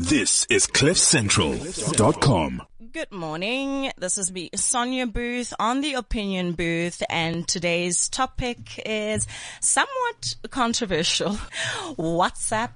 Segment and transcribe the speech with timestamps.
[0.00, 2.62] This is CliffCentral.com.
[2.92, 3.92] Good morning.
[3.98, 9.26] This is me, Sonia Booth on the Opinion Booth, and today's topic is
[9.60, 11.32] somewhat controversial.
[11.98, 12.70] WhatsApp.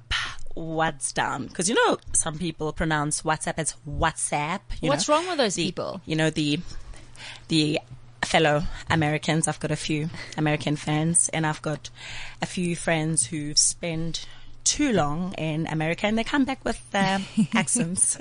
[0.54, 1.46] What's down?
[1.46, 4.60] Because you know some people pronounce WhatsApp as WhatsApp.
[4.82, 5.14] You What's know?
[5.16, 6.02] wrong with those The- people?
[6.04, 6.60] You know the
[7.48, 7.80] the
[8.22, 9.48] fellow Americans.
[9.48, 11.88] I've got a few American fans, and I've got
[12.42, 14.26] a few friends who spend
[14.64, 17.18] too long in America, and they come back with uh,
[17.54, 18.18] accents.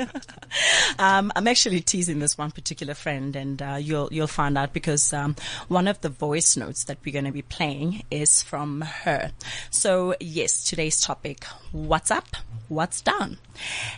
[0.99, 5.13] um, I'm actually teasing this one particular friend, and uh, you'll you'll find out because
[5.13, 5.35] um,
[5.67, 9.31] one of the voice notes that we're going to be playing is from her.
[9.69, 12.35] So yes, today's topic: what's up,
[12.67, 13.37] what's down,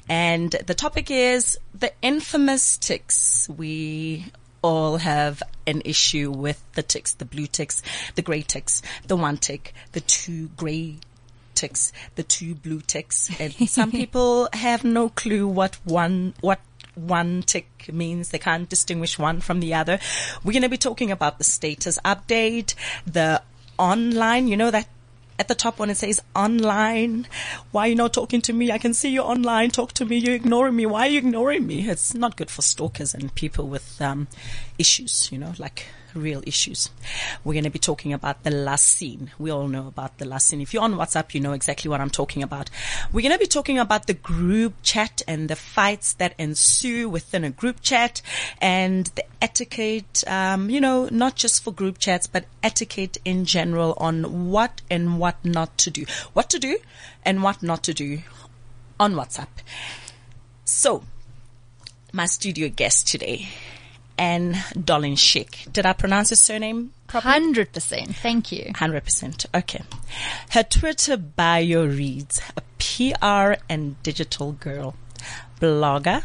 [0.08, 3.50] and the topic is the infamous ticks.
[3.50, 4.32] We
[4.62, 7.84] all have an issue with the ticks, the blue ticks,
[8.16, 10.98] the grey ticks, the one tick, the two grey
[11.56, 16.60] ticks, the two blue ticks, and some people have no clue what one, what
[16.96, 18.30] one tick means.
[18.30, 20.00] They can't distinguish one from the other.
[20.44, 22.76] We're going to be talking about the status update,
[23.06, 23.42] the
[23.78, 24.88] online, you know, that
[25.38, 27.28] at the top when it says online,
[27.72, 28.72] why are you not talking to me?
[28.72, 29.70] I can see you online.
[29.70, 30.18] Talk to me.
[30.18, 30.86] You're ignoring me.
[30.86, 31.90] Why are you ignoring me?
[31.90, 34.28] It's not good for stalkers and people with um,
[34.78, 36.90] issues, you know, like real issues.
[37.44, 39.32] We're going to be talking about the last seen.
[39.38, 40.62] We all know about the last seen.
[40.62, 42.70] If you're on WhatsApp, you know exactly what I'm talking about.
[43.12, 47.44] We're going to be talking about the group chat and the fights that ensue within
[47.44, 48.22] a group chat
[48.60, 53.96] and the etiquette, um, you know, not just for group chats, but etiquette in general
[53.98, 56.06] on what and what not to do.
[56.34, 56.78] What to do
[57.24, 58.20] and what not to do
[59.00, 59.48] on WhatsApp.
[60.64, 61.04] So,
[62.12, 63.50] my studio guest today,
[64.18, 65.72] Anne Dolinschick.
[65.72, 67.34] Did I pronounce her surname properly?
[67.34, 68.16] Hundred percent.
[68.16, 68.72] Thank you.
[68.74, 69.46] 100%.
[69.54, 69.82] Okay.
[70.52, 74.96] Her Twitter bio reads a PR and digital girl,
[75.60, 76.24] blogger,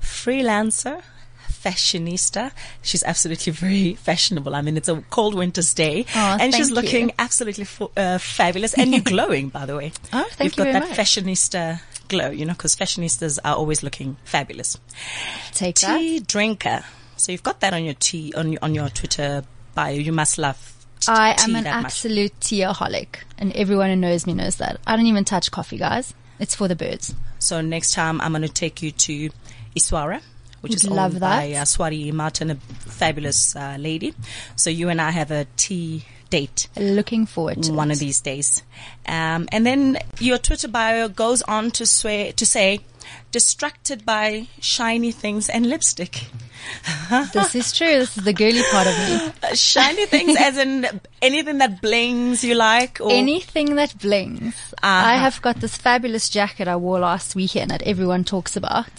[0.00, 1.02] freelancer,
[1.48, 2.52] fashionista.
[2.82, 4.54] She's absolutely very fashionable.
[4.54, 7.14] I mean, it's a cold winter's day Aw, and she's looking you.
[7.18, 7.66] absolutely
[7.96, 9.92] uh, fabulous and you're glowing, by the way.
[10.12, 10.98] Oh, thank You've got you very that much.
[10.98, 14.78] fashionista glow, you know, because fashionistas are always looking fabulous.
[15.52, 15.98] Take that.
[15.98, 16.84] Tea drinker.
[17.16, 19.44] So you've got that on your tea, on your, on your Twitter
[19.74, 19.94] bio.
[19.94, 21.84] You must love t- I tea am an that much.
[21.86, 24.80] absolute teaholic, and everyone who knows me knows that.
[24.86, 26.14] I don't even touch coffee, guys.
[26.38, 27.14] It's for the birds.
[27.38, 29.30] So next time I'm going to take you to
[29.74, 30.20] Iswara,
[30.60, 31.56] which Would is love owned by that.
[31.62, 34.14] uh, Swati Martin, a fabulous uh, lady.
[34.56, 37.94] So you and I have a tea date Looking forward to one it.
[37.94, 38.62] of these days.
[39.06, 42.80] Um, and then your Twitter bio goes on to swear, to say,
[43.32, 46.26] distracted by shiny things and lipstick.
[47.32, 47.98] This is true.
[47.98, 49.32] This is the girly part of me.
[49.54, 54.54] Shiny things as in anything that blings you like or Anything that blings.
[54.82, 55.08] Uh-huh.
[55.12, 58.90] I have got this fabulous jacket I wore last weekend that everyone talks about.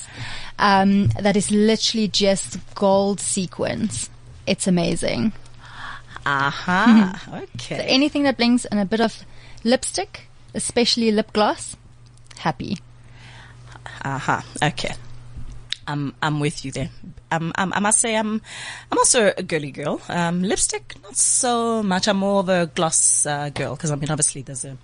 [0.57, 4.09] Um, that is literally just gold sequins.
[4.45, 5.33] It's amazing.
[6.25, 7.21] Aha.
[7.55, 7.85] Okay.
[7.87, 9.23] Anything that blings and a bit of
[9.63, 11.75] lipstick, especially lip gloss,
[12.37, 12.77] happy.
[14.03, 14.43] Aha.
[14.61, 14.93] Okay.
[15.87, 16.89] I'm I'm with you there.
[17.31, 18.41] Um, um, I must say I'm
[18.91, 20.01] I'm also a girly girl.
[20.09, 22.07] Um, lipstick not so much.
[22.07, 24.77] I'm more of a gloss uh, girl because I mean obviously there's a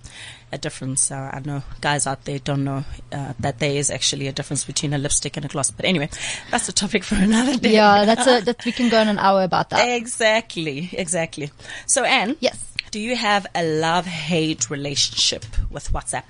[0.50, 1.10] a difference.
[1.10, 4.64] Uh, I know guys out there don't know uh, that there is actually a difference
[4.64, 5.70] between a lipstick and a gloss.
[5.70, 6.08] But anyway,
[6.50, 7.74] that's a topic for another day.
[7.74, 9.86] Yeah, that's a, that we can go on an hour about that.
[9.86, 10.88] Exactly.
[10.92, 11.50] Exactly.
[11.86, 12.36] So Anne.
[12.40, 12.70] Yes.
[12.90, 16.22] Do you have a love hate relationship with WhatsApp?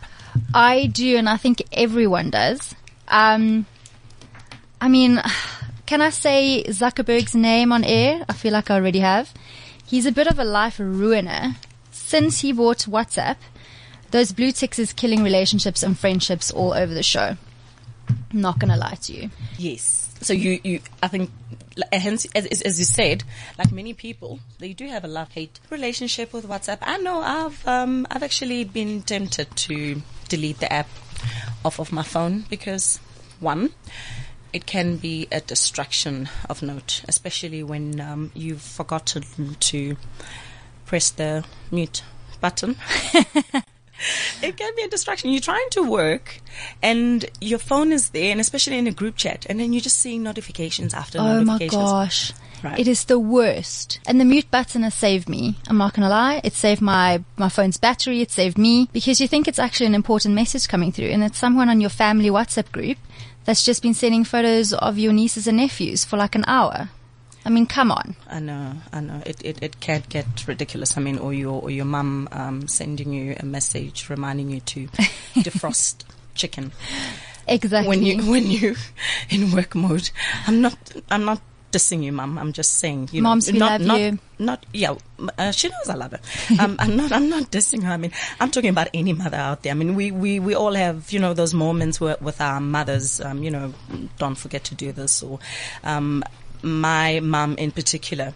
[0.53, 2.75] I do, and I think everyone does.
[3.09, 3.67] Um,
[4.81, 5.21] I mean,
[5.87, 8.25] can I say Zuckerberg's name on air?
[8.29, 9.33] I feel like I already have.
[9.87, 11.57] He's a bit of a life ruiner.
[11.91, 13.37] Since he bought WhatsApp,
[14.11, 17.37] those blue ticks is killing relationships and friendships all over the show.
[18.09, 19.31] I'm Not gonna lie to you.
[19.59, 20.15] Yes.
[20.21, 21.31] So you, you, I think,
[21.93, 23.25] hence, as, as you said,
[23.59, 26.79] like many people, they do have a love-hate relationship with WhatsApp.
[26.83, 30.03] I know I've, um, I've actually been tempted to
[30.35, 30.89] delete the app
[31.65, 32.99] off of my phone because
[33.41, 33.71] one,
[34.53, 39.25] it can be a distraction of note, especially when um, you've forgotten
[39.71, 39.97] to
[40.87, 42.03] press the mute
[42.41, 42.77] button.
[44.43, 45.31] it can be a distraction.
[45.31, 46.41] You're trying to work
[46.83, 49.99] and your phone is there and especially in a group chat and then you're just
[49.99, 51.83] seeing notifications after Oh my notifications.
[51.83, 52.33] gosh.
[52.65, 52.79] Right.
[52.79, 54.01] It is the worst.
[54.07, 55.57] And the mute button has saved me.
[55.69, 56.41] I'm not gonna lie.
[56.43, 58.23] It saved my, my phone's battery.
[58.23, 61.37] It saved me because you think it's actually an important message coming through and it's
[61.37, 62.97] someone on your family WhatsApp group
[63.45, 66.89] that's just been sending photos of your nieces and nephews for like an hour.
[67.45, 68.17] I mean, come on.
[68.27, 69.21] I know, I know.
[69.27, 70.97] It, it, it can get ridiculous.
[70.97, 74.87] I mean, or your, or your mum, um, sending you a message reminding you to
[75.37, 76.73] defrost chicken.
[77.47, 77.89] Exactly.
[77.89, 78.75] when you when you
[79.29, 80.11] in work mode.
[80.47, 80.79] I'm not
[81.11, 81.43] I'm not
[81.75, 82.39] dissing you, mum.
[82.39, 84.19] I'm just saying, you Moms, know, not love not you.
[84.39, 84.95] not yeah.
[85.39, 86.21] Uh, she knows I love her.
[86.61, 87.93] um, I'm not I'm not dissing her.
[87.93, 89.73] I mean, I'm talking about any mother out there.
[89.73, 93.21] I mean, we we we all have you know those moments where, with our mothers.
[93.21, 93.75] Um, you know,
[94.19, 95.39] don't forget to do this or.
[95.83, 96.23] Um,
[96.63, 98.33] my mum in particular,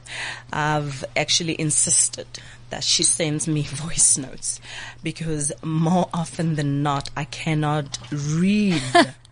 [0.53, 2.27] I've actually insisted
[2.69, 4.61] that she sends me voice notes
[5.03, 8.83] because more often than not, I cannot read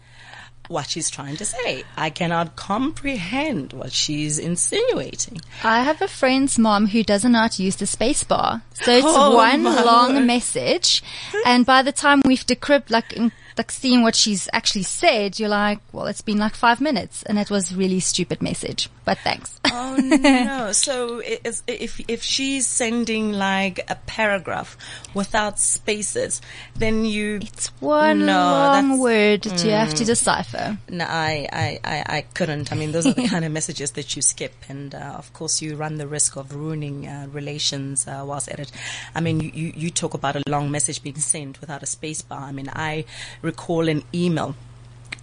[0.68, 1.84] what she's trying to say.
[1.96, 5.40] I cannot comprehend what she's insinuating.
[5.62, 7.02] I have a friend's mom who
[7.34, 8.62] how to use the space bar.
[8.74, 10.26] So it's Oh, one long word.
[10.26, 11.02] message.
[11.44, 13.16] And by the time we've decrypted, like,
[13.56, 17.22] like seeing what she's actually said, you're like, well, it's been like five minutes.
[17.22, 19.58] And it was really stupid message, but thanks.
[19.78, 20.72] Oh no!
[20.72, 24.76] So if if she's sending like a paragraph
[25.12, 26.40] without spaces,
[26.76, 30.78] then you It's one No, long word that you have to decipher.
[30.88, 32.72] No, I, I, I, I couldn't.
[32.72, 35.60] I mean, those are the kind of messages that you skip, and uh, of course,
[35.60, 38.72] you run the risk of ruining uh, relations uh, whilst at it.
[39.14, 42.22] I mean, you, you, you talk about a long message being sent without a space
[42.22, 42.40] bar.
[42.40, 43.04] I mean, I
[43.46, 44.54] recall an email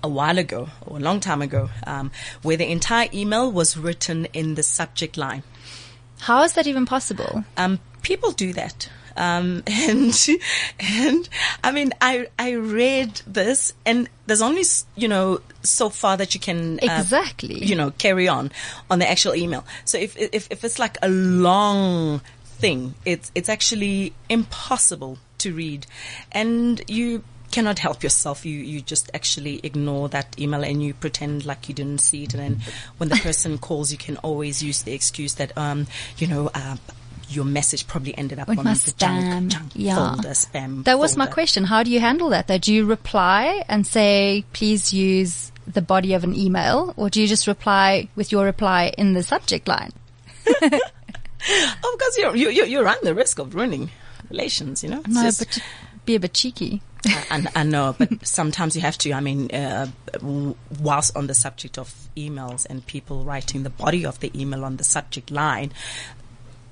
[0.02, 2.12] a while ago, or a long time ago, um,
[2.42, 5.44] where the entire email was written in the subject line.
[6.20, 7.46] How is that even possible?
[7.58, 8.90] Um, people do that.
[9.16, 10.28] Um, and,
[10.80, 11.30] and
[11.64, 14.64] I mean, I, I read this and there's only,
[14.96, 17.64] you know, so far that you can, uh, Exactly.
[17.64, 18.52] you know, carry on
[18.90, 19.64] on the actual email.
[19.86, 25.86] So if, if, if it's like a long thing, it's, it's actually impossible to read
[26.32, 27.24] and you
[27.54, 28.46] cannot help yourself.
[28.46, 32.34] You, you just actually ignore that email and you pretend like you didn't see it.
[32.34, 32.62] And then
[32.98, 36.78] when the person calls, you can always use the excuse that, um, you know, uh,
[37.30, 39.48] your message probably ended up With on the junk, spam.
[39.50, 39.96] junk Yeah.
[39.96, 40.84] folder, spam.
[40.84, 41.64] That was my question.
[41.64, 42.48] How do you handle that?
[42.48, 42.58] Though?
[42.58, 47.28] Do you reply and say, please use the body of an email, or do you
[47.28, 49.92] just reply with your reply in the subject line?
[50.72, 53.90] of course, you, you, you run the risk of ruining
[54.30, 55.00] relations, you know?
[55.00, 55.60] It's No, just- but
[56.06, 56.82] be a bit cheeky.
[57.06, 59.14] I, I know, but sometimes you have to.
[59.14, 59.88] I mean, uh,
[60.80, 64.78] whilst on the subject of emails and people writing the body of the email on
[64.78, 65.72] the subject line,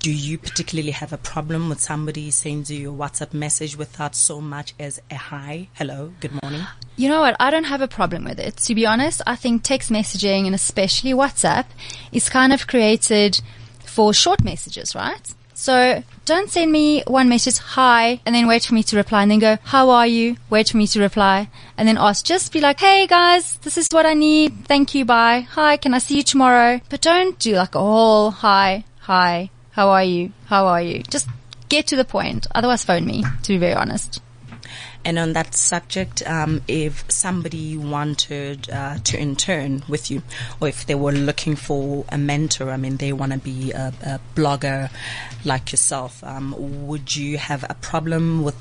[0.02, 4.40] do you particularly have a problem with somebody sends you a WhatsApp message without so
[4.40, 6.62] much as a hi, hello, good morning?
[6.96, 7.36] You know what?
[7.38, 8.56] I don't have a problem with it.
[8.56, 11.66] To be honest, I think text messaging and especially WhatsApp
[12.10, 13.40] is kind of created
[13.84, 15.34] for short messages, right?
[15.54, 19.30] So don't send me one message, hi, and then wait for me to reply and
[19.30, 20.36] then go, how are you?
[20.50, 23.88] Wait for me to reply and then ask, just be like, hey guys, this is
[23.90, 24.66] what I need.
[24.66, 25.04] Thank you.
[25.04, 25.46] Bye.
[25.50, 25.76] Hi.
[25.76, 26.80] Can I see you tomorrow?
[26.88, 30.32] But don't do like a whole hi, hi, how are you?
[30.46, 31.02] How are you?
[31.02, 31.28] Just
[31.68, 32.46] get to the point.
[32.54, 34.20] Otherwise phone me, to be very honest.
[35.04, 40.22] And on that subject, um, if somebody wanted uh, to intern with you,
[40.60, 43.92] or if they were looking for a mentor, I mean, they want to be a,
[44.02, 44.90] a blogger
[45.44, 46.54] like yourself, um,
[46.86, 48.56] would you have a problem with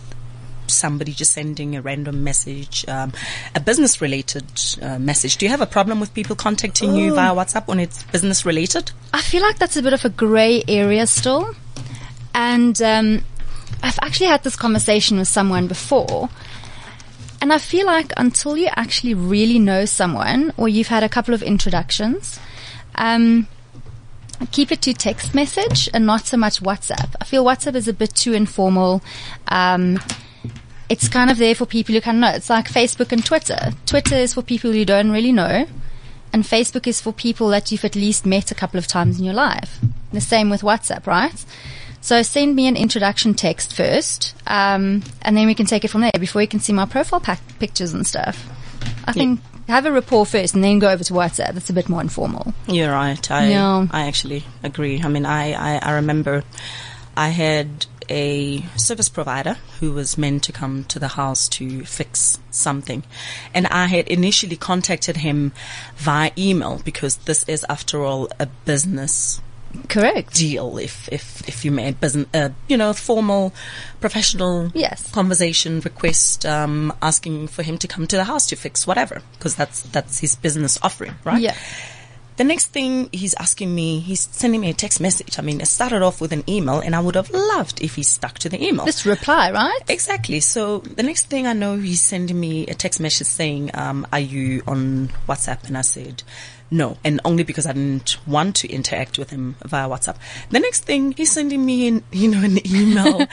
[0.68, 3.12] somebody just sending a random message, um,
[3.54, 4.46] a business related
[4.82, 5.38] uh, message?
[5.38, 8.92] Do you have a problem with people contacting you via WhatsApp when it's business related?
[9.14, 11.54] I feel like that's a bit of a grey area still.
[12.34, 13.24] And um,
[13.84, 16.30] I've actually had this conversation with someone before.
[17.42, 21.34] And I feel like until you actually really know someone or you've had a couple
[21.34, 22.40] of introductions,
[22.96, 23.48] um,
[24.52, 27.16] keep it to text message and not so much WhatsApp.
[27.20, 29.02] I feel WhatsApp is a bit too informal.
[29.48, 30.00] Um,
[30.88, 32.36] it's kind of there for people who kind of know.
[32.36, 33.72] It's like Facebook and Twitter.
[33.88, 35.66] Twitter is for people you don't really know
[36.34, 39.26] and Facebook is for people that you've at least met a couple of times in
[39.26, 39.80] your life.
[40.14, 41.46] The same with WhatsApp, right?
[42.02, 46.02] So send me an introduction text first, um, and then we can take it from
[46.02, 47.22] there before you can see my profile
[47.60, 48.50] pictures and stuff.
[49.06, 51.54] I think have a rapport first and then go over to WhatsApp.
[51.54, 52.54] That's a bit more informal.
[52.68, 53.32] You're right.
[53.32, 53.88] I Yeah.
[53.92, 55.02] I actually agree.
[55.02, 56.44] I mean, I, I, I remember
[57.16, 62.40] I had a service provider who was meant to come to the house to fix
[62.50, 63.04] something.
[63.54, 65.54] And I had initially contacted him
[65.96, 69.42] via email because this is, after all, a business
[69.90, 70.34] Correct.
[70.34, 73.54] deal, if if if you may, business, uh, you know, formal,
[74.00, 75.10] professional Yes.
[75.12, 79.56] conversation request, um, asking for him to come to the house to fix whatever, because
[79.56, 81.42] that's that's his business offering, right?
[81.42, 81.56] Yeah.
[82.38, 85.38] the next thing he's asking me, he's sending me a text message.
[85.38, 88.04] I mean, it started off with an email and I would have loved if he
[88.04, 88.86] stuck to the email.
[88.86, 89.82] Just reply, right?
[89.88, 90.40] Exactly.
[90.40, 94.20] So the next thing I know, he's sending me a text message saying, um, "Are
[94.20, 96.24] you on WhatsApp?" And I said,
[96.72, 100.16] "No," and only because I didn't want to interact with him via WhatsApp.
[100.50, 103.30] The next thing, he's sending me, an, you know, an email, and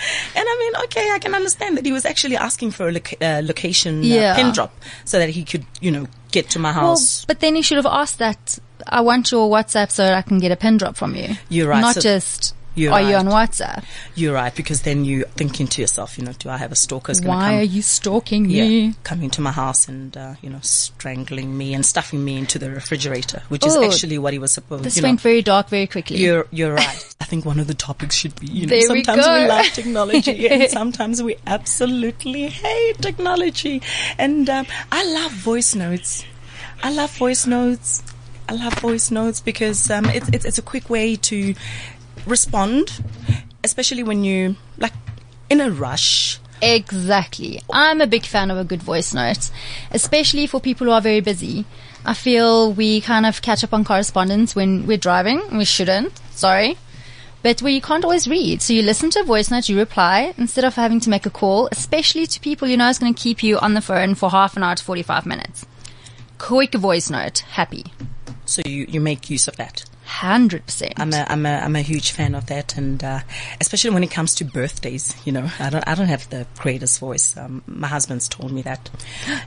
[0.53, 3.41] I mean, okay, I can understand that he was actually asking for a loca- uh,
[3.45, 4.33] location Yeah.
[4.33, 4.73] uh, pin drop
[5.05, 7.25] so that he could, you know, get to my Well, house.
[7.27, 8.59] but then he should have asked that.
[8.87, 11.37] I want your WhatsApp so I can get a pin drop from you.
[11.49, 11.81] You're right.
[11.81, 12.55] Not So- just.
[12.79, 13.27] You're are you right.
[13.27, 13.85] on WhatsApp?
[14.15, 17.13] You're right because then you're thinking to yourself, you know, do I have a stalker
[17.13, 17.59] who's Why come?
[17.59, 18.95] are you stalking yeah, me?
[19.03, 22.71] coming to my house and uh, you know strangling me and stuffing me into the
[22.71, 24.85] refrigerator, which is Oh, actually what he was supposed.
[24.85, 25.09] This you know.
[25.09, 26.17] went very dark very quickly.
[26.19, 27.15] You're you're right.
[27.21, 29.47] I think one of the topics should be you know There sometimes we, go.
[29.49, 33.83] love technology and sometimes we absolutely hate technology.
[34.19, 36.25] And um, I love voice notes.
[36.83, 38.03] I love voice notes.
[38.49, 41.55] I love voice notes because um, it's, it's it's a quick way to
[42.27, 43.01] respond,
[43.65, 44.93] especially when you like
[45.51, 46.39] in a rush.
[46.61, 47.63] Exactly.
[47.71, 49.51] I'm a big fan of a good voice note,
[49.91, 51.65] especially for people who are very busy.
[52.05, 55.57] I feel we kind of catch up on correspondence when we're driving.
[55.57, 56.21] We shouldn't.
[56.31, 56.77] Sorry.
[57.43, 58.63] But we can't always read.
[58.63, 61.31] So you listen to a voice note, you reply instead of having to make a
[61.31, 64.31] call, especially to people you know is going to keep you on the phone for
[64.31, 65.65] half an hour to 45 minutes.
[66.39, 67.41] Quick voice note.
[67.51, 67.87] Happy.
[68.45, 69.88] So you, you make use of that.
[70.09, 70.95] 100%.
[70.97, 73.21] I'm a I'm a I'm a huge fan of that, and uh,
[73.61, 75.15] especially when it comes to birthdays.
[75.27, 77.37] You know, I don't I don't have the greatest voice.
[77.37, 78.89] Um, my husband's told me that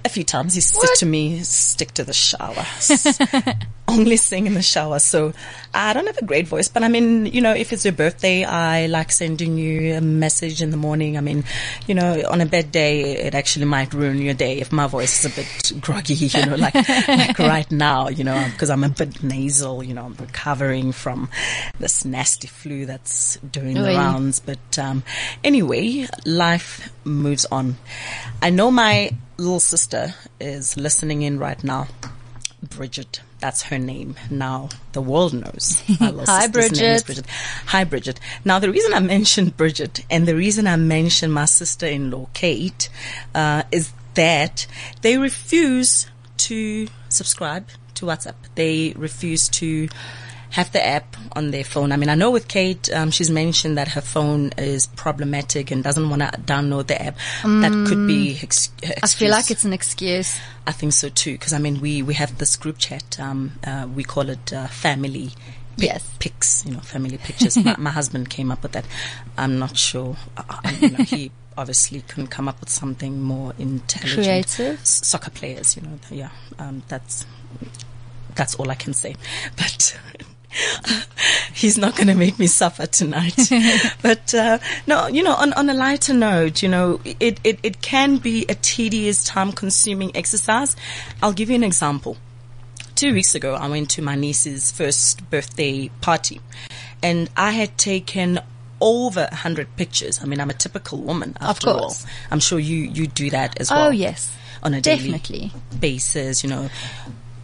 [0.05, 0.53] a few times.
[0.53, 3.17] He said to me, "Stick to the shower, S-
[3.87, 5.33] only sing in the shower." So
[5.73, 8.43] I don't have a great voice, but I mean, you know, if it's your birthday,
[8.43, 11.17] I like sending you a message in the morning.
[11.17, 11.43] I mean,
[11.87, 15.23] you know, on a bad day, it actually might ruin your day if my voice
[15.23, 16.15] is a bit groggy.
[16.31, 19.83] You know, like like right now, you know, because I'm a bit nasal.
[19.83, 21.29] You know, I'm recovering from
[21.79, 24.39] this nasty flu that's doing the rounds.
[24.39, 25.03] But um,
[25.43, 27.77] anyway, life moves on.
[28.41, 31.87] I know my little sister is listening in right now.
[32.61, 34.15] Bridget, that's her name.
[34.29, 35.83] Now the world knows.
[35.99, 37.05] Hi, sister's name is Bridget.
[37.05, 37.25] Bridget.
[37.65, 38.19] Hi, Bridget.
[38.45, 42.89] Now the reason I mentioned Bridget and the reason I mentioned my sister-in-law Kate
[43.35, 44.67] uh, is that
[45.01, 46.07] they refuse
[46.37, 48.35] to subscribe to WhatsApp.
[48.55, 49.89] They refuse to
[50.51, 51.91] have the app on their phone.
[51.91, 55.83] I mean, I know with Kate, um, she's mentioned that her phone is problematic and
[55.83, 57.15] doesn't want to download the app.
[57.43, 58.99] that could be ex- Mm.
[59.03, 60.37] I feel like it's an excuse.
[60.67, 63.19] I think so too, because I mean, we, we have this group chat.
[63.19, 65.29] Um, uh, we call it uh, family
[65.77, 66.09] pic- Yes.
[66.19, 66.65] pics.
[66.65, 67.57] You know, family pictures.
[67.57, 68.85] my, my husband came up with that.
[69.37, 70.17] I'm not sure.
[70.37, 70.43] Uh,
[70.81, 74.23] you know, he obviously couldn't come up with something more intelligent.
[74.25, 74.79] Creative.
[74.81, 75.75] S- soccer players.
[75.77, 76.29] You know, yeah.
[76.59, 77.25] Um, that's
[78.35, 79.15] that's all I can say.
[79.55, 79.97] But.
[81.53, 83.49] He's not going to make me suffer tonight.
[84.01, 87.81] but uh, no, you know, on, on a lighter note, you know, it, it, it
[87.81, 90.75] can be a tedious, time consuming exercise.
[91.21, 92.17] I'll give you an example.
[92.95, 96.41] Two weeks ago, I went to my niece's first birthday party
[97.01, 98.39] and I had taken
[98.79, 100.21] over a hundred pictures.
[100.21, 102.03] I mean, I'm a typical woman after course.
[102.03, 102.11] all.
[102.31, 103.87] I'm sure you, you do that as well.
[103.87, 104.35] Oh, yes.
[104.63, 105.39] On a Definitely.
[105.39, 106.69] daily basis, you know.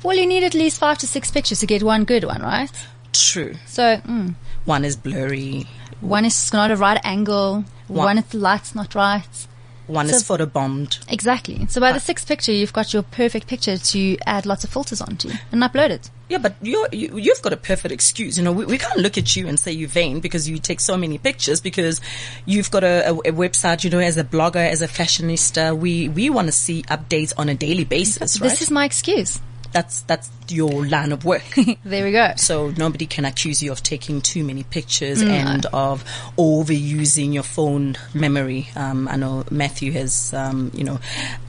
[0.03, 2.71] Well, you need at least five to six pictures to get one good one, right?
[3.13, 3.55] True.
[3.65, 4.35] So, mm,
[4.65, 5.67] One is blurry.
[6.01, 7.65] one is not a right angle.
[7.87, 9.47] One- One, if the light's not right.
[9.87, 10.99] One So- is photobombed.
[11.09, 11.65] Exactly.
[11.69, 14.99] So by the sixth picture, you've got your perfect picture to add lots of filters
[14.99, 16.09] onto and upload it.
[16.27, 18.37] Yeah, but you're, you, you've got a perfect excuse.
[18.37, 20.81] You know, we, we can't look at you and say you're vain because you take
[20.81, 22.01] so many pictures because
[22.45, 25.77] you've got a, a, a website, you know, as a blogger, as a fashionista.
[25.77, 28.49] We, we want to see updates on a daily basis, right?
[28.49, 29.39] This is my excuse.
[29.71, 31.43] That's, that's your line of work.
[31.83, 32.33] There we go.
[32.35, 36.03] So nobody can accuse you of taking too many pictures and of
[36.37, 38.69] overusing your phone memory.
[38.75, 40.99] Um, I know Matthew has, um, you know,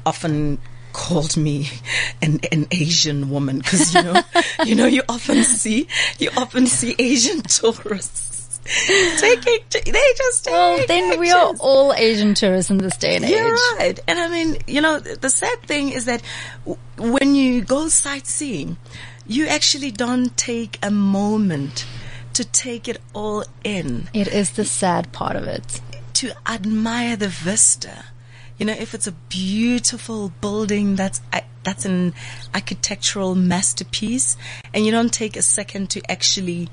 [0.07, 0.59] often
[0.93, 1.69] called me
[2.23, 4.23] an, an Asian woman because you know,
[4.65, 5.87] you know, you often see,
[6.19, 8.29] you often see Asian tourists
[9.19, 9.59] taking,
[9.93, 13.31] they just take Well, then we are all Asian tourists in this day and age.
[13.31, 13.99] You're right.
[14.07, 16.23] And I mean, you know, the sad thing is that
[16.67, 18.77] w- when you go sightseeing,
[19.27, 21.87] you actually don't take a moment
[22.35, 25.81] to take it all in, It is the sad part of it.
[26.15, 28.05] to admire the vista.
[28.59, 31.21] You know, if it's a beautiful building that's
[31.63, 32.15] that's an
[32.55, 34.37] architectural masterpiece,
[34.73, 36.69] and you don't take a second to actually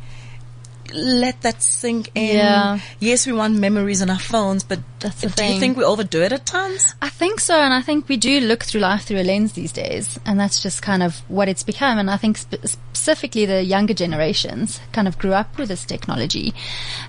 [0.94, 2.38] let that sink in.
[2.38, 2.80] Yeah.
[3.00, 6.22] Yes, we want memories on our phones, but That's the do you think we overdo
[6.22, 6.96] it at times?
[7.01, 9.72] I think so, and I think we do look through life through a lens these
[9.72, 11.98] days, and that's just kind of what it's become.
[11.98, 16.54] And I think spe- specifically the younger generations kind of grew up with this technology,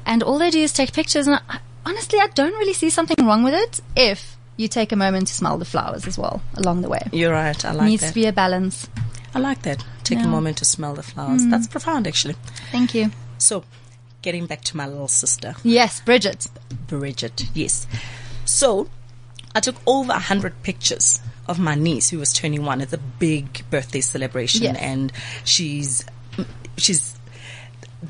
[0.05, 1.27] and all they do is take pictures.
[1.27, 4.97] And I, honestly, I don't really see something wrong with it if you take a
[4.97, 7.03] moment to smell the flowers as well along the way.
[7.13, 7.63] You're right.
[7.65, 7.85] I like that.
[7.85, 8.09] it Needs that.
[8.09, 8.89] to be a balance.
[9.35, 9.85] I like that.
[10.03, 11.43] Take a moment to smell the flowers.
[11.43, 11.51] Mm.
[11.51, 12.37] That's profound, actually.
[12.71, 13.11] Thank you.
[13.39, 13.65] So,
[14.23, 16.47] getting back to my little sister, Yes, Bridget.
[16.87, 17.45] Bridget.
[17.55, 17.87] Yes.
[18.45, 18.89] So,
[19.55, 22.81] I took over a hundred pictures of my niece who was turning one.
[22.81, 24.77] It's a big birthday celebration, Yes.
[24.81, 25.13] and
[25.45, 26.05] she's
[26.77, 27.15] she's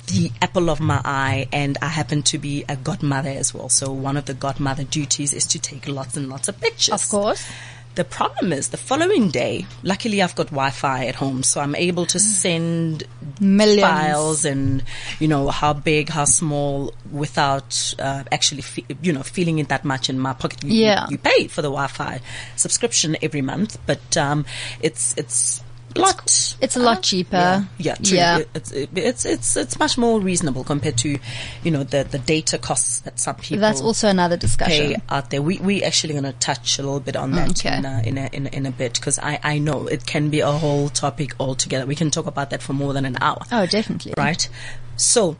[0.09, 3.69] the apple of my eye, and I happen to be a godmother as well.
[3.69, 6.93] So, one of the godmother duties is to take lots and lots of pictures.
[6.95, 7.47] Of course.
[7.97, 12.05] The problem is the following day, luckily I've got Wi-Fi at home, so I'm able
[12.07, 13.05] to send
[13.41, 13.81] Millions.
[13.81, 14.83] files and,
[15.19, 19.87] you know, how big, how small without, uh, actually, fe- you know, feeling it that
[19.87, 20.63] much in my pocket.
[20.63, 21.07] You, Yeah.
[21.09, 22.21] You pay for the Wi-Fi
[22.55, 24.45] subscription every month, but, um,
[24.83, 25.63] it's, it's,
[25.97, 26.57] lot.
[26.61, 27.37] It's a lot cheaper.
[27.37, 28.17] Yeah, yeah, true.
[28.17, 28.39] Yeah.
[28.39, 31.19] It- It's, it's, it's, it's much more reasonable compared to,
[31.65, 35.03] you know, the, the data costs that some people That's also another discussion.
[35.09, 35.43] out there.
[35.43, 37.77] We we actually going to touch a little bit on that Okay.
[37.79, 40.31] in, a, in a in a in a bit because I I know it can
[40.31, 41.87] be a whole topic altogether.
[41.87, 44.15] We can talk about that for more than an hour, Oh, definitely.
[44.17, 44.49] right?
[44.97, 45.37] So.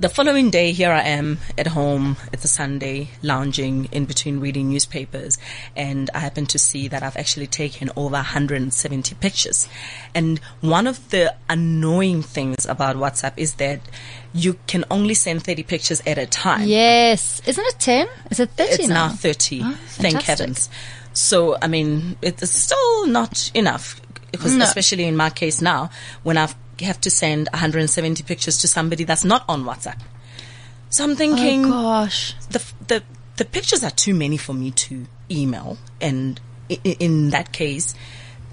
[0.00, 2.16] The following day, here I am at home.
[2.32, 5.36] It's a Sunday, lounging in between reading newspapers,
[5.76, 9.68] and I happen to see that I've actually taken over 170 pictures.
[10.14, 13.80] And one of the annoying things about WhatsApp is that
[14.32, 17.42] you can only send 30 pictures at a time Yes.
[17.46, 18.08] Isn't it 10?
[18.30, 20.70] Is it 30 it's now 30 Oh, thank heavens
[21.12, 24.64] so i mean it's still not enough because No.
[24.64, 25.90] especially in my case now
[26.22, 26.46] when i
[26.86, 29.98] have to send 170 pictures to somebody that's not on whatsapp
[30.88, 32.34] so i'm thinking Oh, gosh.
[32.50, 33.02] the the
[33.36, 36.38] the pictures are too many for me to email, and
[36.70, 37.94] i- i- in that case,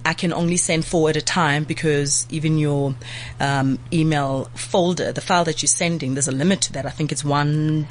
[0.06, 2.96] I can only send four at a time because even your
[3.42, 6.86] um, email folder, the file that you're sending, there's a limit to that.
[6.86, 7.86] I think it's one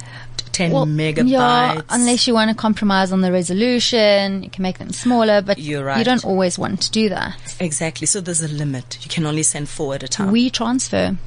[0.57, 1.29] ten megabytes.
[1.29, 5.57] Yeah, unless you want to compromise on the resolution, you can make them smaller, but
[5.59, 7.35] You're you don't always want to do that.
[7.59, 8.07] exactly.
[8.07, 8.97] So there's a limit.
[9.03, 10.29] You can only send four at a time.
[10.33, 11.17] WeTransfer.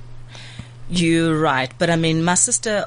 [0.90, 2.87] You're right, but I mean, my sister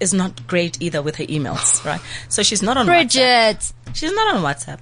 [0.00, 2.00] is not great either with her emails, right?
[2.28, 2.88] So she's not on WhatsApp.
[2.88, 3.72] Bridget.
[3.92, 4.78] She's not on WhatsApp.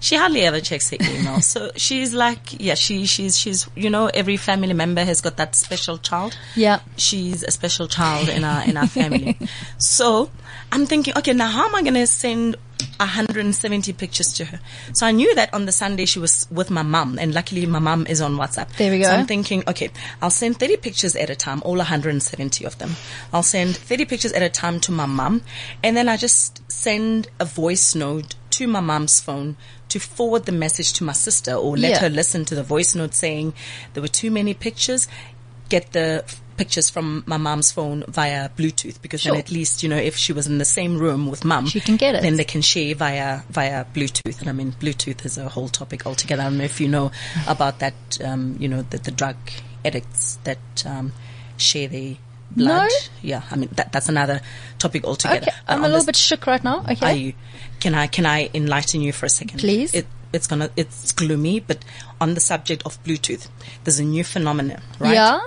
[0.00, 1.40] She hardly ever checks her email.
[1.52, 5.54] so she's like, yeah, she, she's, she's, you know, every family member has got that
[5.54, 6.36] special child.
[6.54, 6.80] Yeah.
[6.96, 9.36] She's a special child in our, in our family.
[9.78, 10.30] so
[10.70, 12.56] I'm thinking, okay, now how am I going to send
[12.98, 14.60] 170 pictures to her?
[14.94, 17.78] So I knew that on the Sunday she was with my mum and luckily my
[17.78, 18.74] mum is on WhatsApp.
[18.76, 19.16] There we So go.
[19.16, 19.90] I'm thinking, okay,
[20.20, 22.92] I'll send 30 pictures at a time, all 170 of them.
[23.32, 25.42] I'll send 30 pictures at a time to my mum,
[25.82, 29.56] and then I just send a voice note to my mum's phone
[29.88, 31.98] to forward the message to my sister or let Yeah.
[32.00, 33.54] her listen to the voice note saying
[33.94, 35.08] there were too many pictures.
[35.68, 36.24] Get the
[36.62, 39.32] pictures from my mom's phone via Bluetooth because Sure.
[39.32, 41.80] then at least, you know, if she was in the same room with mum, She
[41.80, 42.22] can get it.
[42.22, 44.38] Then they can share via, via Bluetooth.
[44.40, 46.42] And I mean, Bluetooth is a whole topic altogether.
[46.42, 47.10] I don't know if you know
[47.48, 47.94] about that,
[48.24, 49.36] um, you know, the, the drug
[49.84, 51.12] addicts that, um,
[51.56, 52.16] share their
[52.56, 52.90] blood.
[52.90, 52.96] No.
[53.22, 53.42] Yeah.
[53.50, 54.40] I mean, that, that's another
[54.78, 55.46] topic altogether.
[55.48, 55.56] Okay.
[55.68, 56.84] I'm Uh, a little bit shook right now.
[56.90, 57.06] Okay.
[57.10, 57.32] are you?
[57.80, 59.58] Can I can I enlighten you for a second?
[59.60, 59.92] Please.
[59.94, 61.78] It, it's gonna it's gloomy, but
[62.20, 63.48] on the subject of Bluetooth,
[63.84, 65.14] there's a new phenomenon, right?
[65.14, 65.40] Yeah.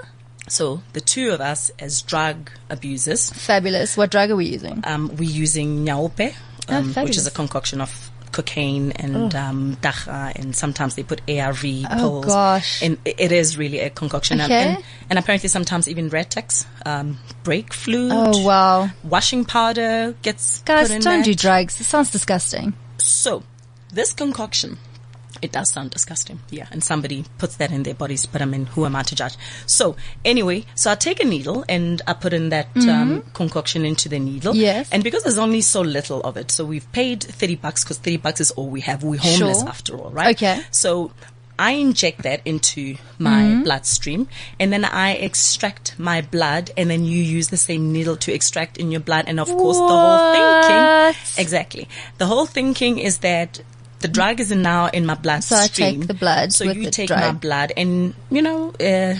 [0.48, 3.98] So the two of us as drug abusers, Fabulous.
[3.98, 4.82] What drug are we using?
[4.86, 6.34] um, we're using nyaope,
[6.70, 11.22] Oh, um, which is a concoction of cocaine and um, dagga, and sometimes they put
[11.30, 11.86] ARV pills.
[11.92, 12.26] Oh, pills.
[12.26, 12.84] gosh.
[12.84, 14.42] And it is really a concoction.
[14.42, 14.76] And- Okay.
[14.76, 18.90] And, and apparently sometimes even Ratex, um, brake fluid, Oh, wow.
[19.04, 21.80] washing powder gets Guys, don't do drugs.
[21.80, 22.74] It sounds disgusting.
[22.98, 23.44] So,
[23.94, 24.78] this concoction,
[25.42, 26.40] it does sound disgusting.
[26.50, 29.16] Yeah, and somebody puts that in their bodies, but I mean, who am I to
[29.16, 29.36] judge?
[29.68, 34.10] So, anyway, so I take a needle and I put in that um, concoction into
[34.10, 34.54] the needle.
[34.54, 34.62] Mm-hmm.
[34.62, 34.90] Yes.
[34.92, 38.18] And because there's only so little of it, so we've paid 30 bucks because 30
[38.18, 39.04] bucks is all we have.
[39.04, 39.70] We're homeless Sure.
[39.70, 40.36] after all, right?
[40.36, 40.62] Okay.
[40.72, 41.12] So,
[41.58, 43.64] I inject that into my Mm-hmm.
[43.64, 44.28] bloodstream
[44.60, 48.76] and then I extract my blood and then you use the same needle to extract
[48.76, 51.88] in your blood and of course the whole thinking Exactly.
[52.18, 53.62] The whole thinking is that
[54.06, 55.58] the drug is now in my bloodstream.
[55.60, 59.16] So I take the blood So with you take my blood, and you know, uh,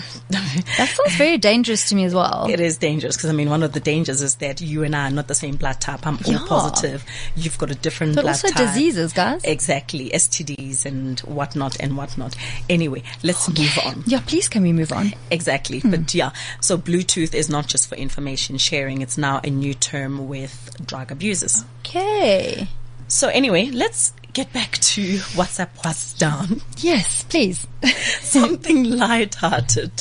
[0.78, 2.46] That sounds very dangerous to me as well.
[2.48, 5.08] it is dangerous because I mean, one of the dangers is that you and I
[5.08, 6.06] are not the same blood type.
[6.06, 6.38] I'm Yeah.
[6.42, 7.04] O positive.
[7.34, 8.22] You've got a different blood.
[8.22, 8.66] But blood also type.
[8.74, 9.42] diseases, guys.
[9.44, 12.36] Exactly, STDs and whatnot and whatnot.
[12.68, 14.04] Anyway, let's move on.
[14.06, 15.12] Yeah, please can we move on?
[15.30, 15.80] Exactly.
[15.80, 15.90] Hmm.
[15.90, 19.02] But yeah, so Bluetooth is not just for information sharing.
[19.02, 21.64] It's now a new term with drug abusers.
[21.80, 22.68] Okay.
[23.08, 25.00] So anyway, let's get back to
[25.32, 26.60] WhatsApp was down.
[26.76, 27.66] Yes, please.
[28.20, 29.92] Something light-hearted.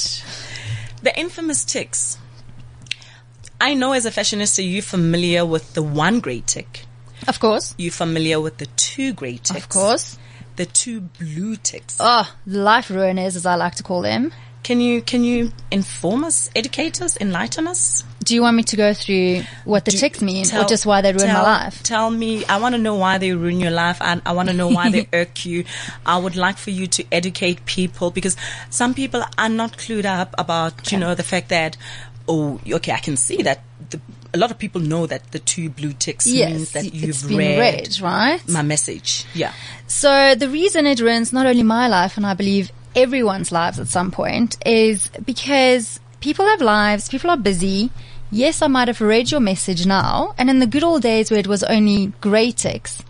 [1.02, 2.18] The infamous ticks.
[3.62, 6.82] I know as a fashionista, you're familiar with the one grey tick.
[7.30, 7.76] of course.
[7.78, 9.52] You're familiar with the two grey ticks.
[9.52, 10.18] Of course.
[10.58, 11.96] The two blue ticks.
[12.02, 14.34] Oh, life ruiners, as I like to call them.
[14.66, 18.04] Can you can you inform us, educate us, enlighten us?
[18.24, 21.02] Do you want me to go through what the Do- ticks mean or just why
[21.02, 21.84] they ruin my life?
[21.84, 22.44] Tell me.
[22.46, 24.90] I want to know why they ruin your life, and I want to know why
[24.90, 25.66] they irk you.
[26.04, 28.36] I would like for you to educate people because
[28.72, 31.78] some people are not clued up about you know the fact that
[32.28, 34.02] oh okay I can see that the,
[34.34, 38.00] a lot of people know that the two blue ticks means that you've read, read,
[38.02, 38.42] right?
[38.50, 39.26] my message.
[39.36, 39.54] Yeah.
[39.86, 43.88] So the reason it ruins not only my life and I believe everyone's lives at
[43.88, 47.92] some point is because people have lives, people are busy.
[48.32, 51.40] Yes, I might have read your message now, and in the good old days where
[51.40, 53.04] it was only grey ticks,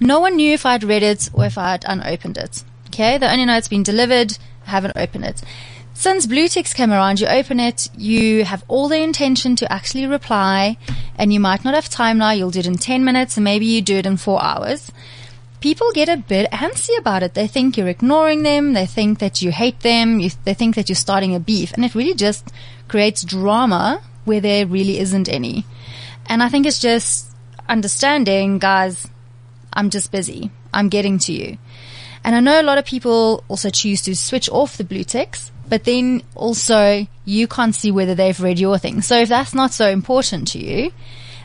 [0.00, 2.64] no one knew if I'd read it or if I'd unopened it.
[2.86, 5.42] Okay, they only know it's been delivered, haven't opened it.
[5.94, 10.06] Since blue ticks came around, you open it, you have all the intention to actually
[10.06, 10.78] reply,
[11.16, 13.66] and you might not have time now, you'll do it in 10 minutes, and maybe
[13.66, 14.90] you do it in 4 hours
[15.62, 17.34] people get a bit antsy about it.
[17.34, 18.72] They think you're ignoring them.
[18.72, 20.20] They think that you hate them.
[20.20, 21.72] You, they think that you're starting a beef.
[21.72, 22.48] And it really just
[22.88, 25.64] creates drama where there really isn't any.
[26.26, 27.34] And I think it's just
[27.68, 29.08] understanding, guys,
[29.72, 30.50] I'm just busy.
[30.74, 31.58] I'm getting to you.
[32.24, 35.50] And I know a lot of people also choose to switch off the blue ticks,
[35.68, 39.00] but then also you can't see whether they've read your thing.
[39.00, 40.92] So if that's not so important to you,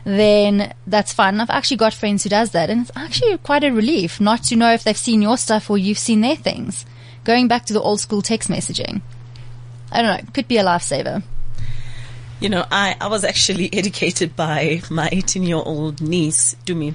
[0.04, 1.34] then that's fine.
[1.34, 4.44] And I've actually got friends who does that and it's actually quite a relief not
[4.44, 6.84] to know if they've seen your stuff or you've seen their things.
[7.24, 9.02] Going back to the old school text messaging.
[9.90, 11.22] I don't know, could be a lifesaver.
[12.40, 16.94] You know, I, I was actually educated by my 18 year old niece, Dumi,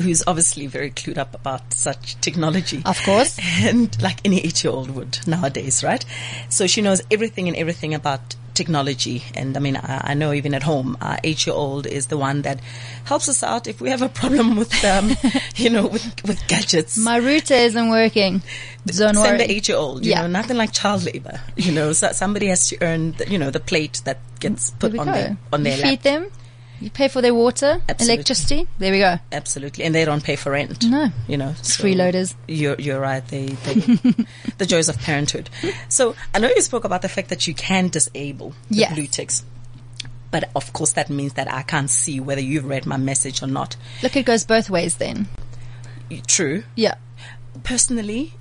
[0.00, 2.82] who's obviously very clued up about such technology.
[2.84, 3.38] Of course.
[3.62, 6.04] And like any eight year old would nowadays, right?
[6.48, 9.24] So she knows everything and everything about technology.
[9.34, 12.16] And I mean, I, I know even at home, our eight year old is the
[12.16, 12.60] one that
[13.04, 15.10] helps us out if we have a problem with, um,
[15.56, 16.96] you know, with, with gadgets.
[16.96, 18.42] My router isn't working.
[18.86, 19.38] Don't Send worry.
[19.38, 20.22] the eight year old, you Yeah.
[20.22, 21.40] know, nothing like child labor.
[21.56, 24.96] You know, so somebody has to earn, the, you know, the plate that gets put
[24.98, 25.12] on go.
[25.12, 25.90] their, on their you lap.
[25.90, 26.30] feed them.
[26.84, 28.14] You pay for their water, Absolutely.
[28.14, 28.68] electricity.
[28.78, 29.16] There we go.
[29.32, 30.84] Absolutely, and they don't pay for rent.
[30.84, 31.08] No.
[31.26, 32.34] you know, so freeloaders.
[32.46, 33.26] You're you're right.
[33.26, 33.74] They, they
[34.58, 35.48] the joys of parenthood.
[35.88, 38.92] So I know you spoke about the fact that you can disable the Yes.
[38.92, 39.44] blue ticks,
[40.30, 43.46] but of course that means that I can't see whether you've read my message or
[43.46, 43.76] not.
[44.02, 45.26] Look, it goes both ways then.
[46.26, 46.64] True.
[46.76, 46.96] Yeah.
[47.62, 48.34] Personally,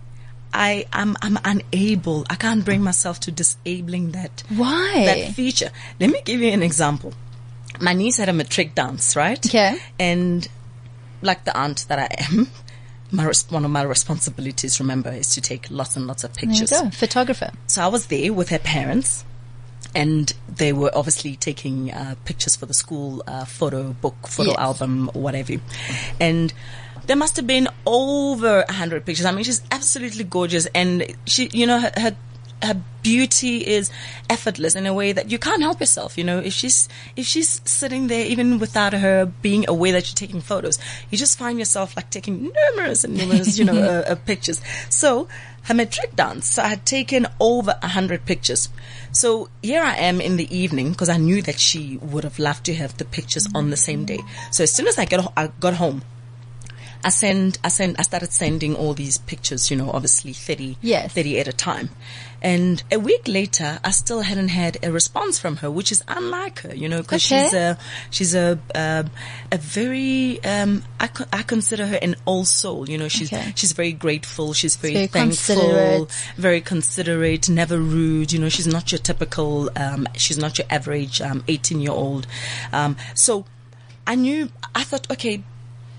[0.53, 2.25] I am I'm unable.
[2.29, 5.05] I can't bring myself to disabling that Why?
[5.05, 5.71] that feature.
[5.99, 7.13] Let me give you an example.
[7.81, 9.43] My niece had a matric dance, right?
[9.45, 9.77] Okay.
[9.99, 10.47] And
[11.21, 12.47] like the aunt that I am,
[13.11, 16.45] my res- one of my responsibilities, remember, is to take lots and lots of there
[16.45, 16.69] you pictures.
[16.71, 16.89] go.
[16.91, 17.51] Photographer.
[17.67, 19.25] So I was there with her parents,
[19.95, 24.59] and they were obviously taking uh, pictures for the school uh, photo book, photo Yes.
[24.59, 25.53] album, whatever.
[26.19, 26.53] And
[27.05, 29.25] there must have been over a hundred pictures.
[29.25, 31.91] I mean, she's absolutely gorgeous, and she, you know, her.
[31.97, 32.15] her
[32.63, 33.91] her beauty is
[34.29, 36.17] effortless in a way that you can't help yourself.
[36.17, 40.27] You know, if she's if she's sitting there, even without her being aware that you're
[40.27, 40.79] taking photos,
[41.11, 44.61] you just find yourself like taking numerous and numerous, you know, uh, uh, pictures.
[44.89, 45.27] So
[45.63, 48.69] her matric dance, so I had taken over a hundred pictures.
[49.11, 52.65] So here I am in the evening because I knew that she would have loved
[52.65, 54.19] to have the pictures on the same day.
[54.51, 56.03] So as soon as I got I got home,
[57.05, 61.11] I send, I send, I started sending all these pictures, you know, obviously 30, Yes.
[61.13, 61.89] 30 at a time.
[62.43, 66.59] And a week later, I still hadn't had a response from her, which is unlike
[66.59, 67.43] her, you know, because Okay.
[67.45, 67.77] she's a,
[68.11, 69.09] she's a, um
[69.51, 73.53] a very, um, I, co- I consider her an old soul, you know, she's, Okay.
[73.55, 76.11] she's very grateful, she's very, very thankful, considerate.
[76.37, 81.21] very considerate, never rude, you know, she's not your typical, um, she's not your average,
[81.21, 82.27] um, 18 year old.
[82.71, 83.45] Um, so
[84.05, 85.43] I knew, I thought, okay,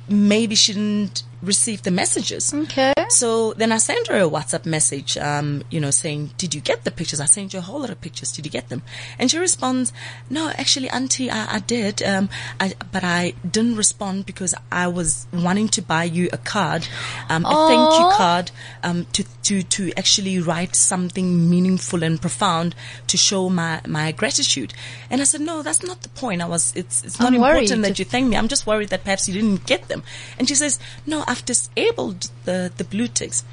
[0.09, 2.53] maybe she didn't receive the messages.
[2.53, 2.94] Okay.
[3.09, 6.85] So then I sent her a WhatsApp message, um, you know, saying, did you get
[6.85, 7.21] the pictures?
[7.21, 8.33] I sent you a whole lot of pictures.
[8.33, 8.83] Did you get them?
[9.19, 9.93] And she responds,
[10.31, 12.03] no, actually, auntie, I, I did.
[12.03, 12.29] Um,
[12.61, 16.87] I, but I didn't respond because I was wanting to buy you a card,
[17.29, 18.51] um, a thank you card,
[18.83, 22.75] um, to, to, to actually write something meaningful and profound
[23.09, 24.75] to show my, my gratitude.
[25.11, 26.43] And I said, no, that's not the point.
[26.43, 27.65] I was, it's, it's not I'm worried.
[27.65, 28.37] important that you thank me.
[28.37, 30.03] I'm just worried that perhaps you didn't get them.
[30.39, 33.45] And she says, no, I've disabled the, the blue ticks.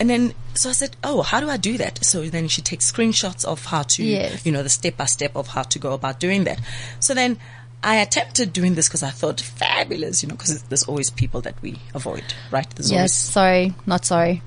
[0.00, 2.04] And then, so I said, oh, how do I do that?
[2.04, 4.44] So then she takes screenshots of how to, Yes.
[4.46, 6.60] you know, the step by step of how to go about doing that.
[7.00, 7.38] So then
[7.82, 11.54] I attempted doing this because I thought fabulous, you know, because there's always people that
[11.62, 12.68] we avoid, right?
[12.76, 13.12] There's Yes.
[13.14, 13.74] Sorry.
[13.86, 14.42] Not sorry.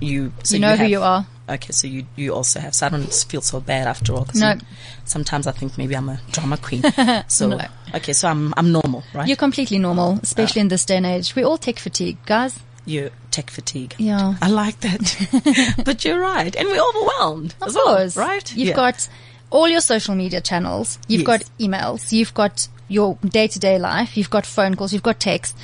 [0.00, 0.32] you.
[0.42, 1.26] So You know who have- you are.
[1.46, 2.74] Okay, so you you also have.
[2.74, 4.24] So I don't feel so bad after all.
[4.24, 4.52] 'cause No.
[4.52, 4.60] you-
[5.04, 6.82] sometimes I think maybe I'm a drama queen.
[7.28, 7.60] So No.
[7.98, 9.28] okay, so I'm I'm normal, right?
[9.28, 10.64] You're completely normal, especially ah.
[10.64, 11.34] in this day and age.
[11.36, 12.54] We all take fatigue, guys.
[12.86, 13.94] You tech fatigue.
[13.98, 14.34] Yeah.
[14.42, 15.74] I like that.
[15.84, 16.54] but you're right.
[16.54, 17.54] And we're overwhelmed.
[17.60, 18.16] Of as well, course.
[18.16, 18.54] right?
[18.56, 18.74] You've Yeah.
[18.76, 19.08] got
[19.50, 20.98] all your social media channels.
[21.08, 21.26] You've Yes.
[21.26, 22.12] got emails.
[22.12, 24.16] You've got your day to day life.
[24.16, 24.92] You've got phone calls.
[24.92, 25.56] You've got text.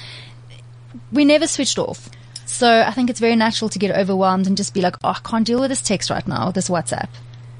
[1.12, 2.08] We never switched off.
[2.46, 5.20] So I think it's very natural to get overwhelmed and just be like, oh, I
[5.22, 7.08] can't deal with this text right now, this WhatsApp.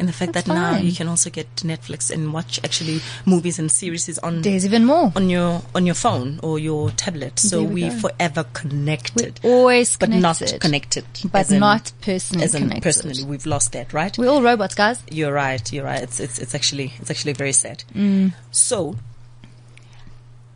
[0.01, 3.59] And the fact That's that now you can also get Netflix and watch actually movies
[3.59, 5.13] and series on There's even more.
[5.15, 7.39] on your on your phone or your tablet.
[7.39, 9.39] So we are forever connected.
[9.45, 10.53] Always but connected.
[10.53, 11.05] not connected.
[11.31, 12.83] But in- not personally as in connected.
[12.83, 13.25] personally.
[13.25, 14.17] We've lost that, right?
[14.17, 15.03] We're all robots, guys.
[15.11, 15.71] You're right.
[15.71, 16.03] You're right.
[16.03, 17.85] It's it's it's actually it's actually very sad.
[17.95, 18.33] Mm.
[18.51, 18.97] So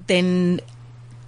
[0.07, 0.61] then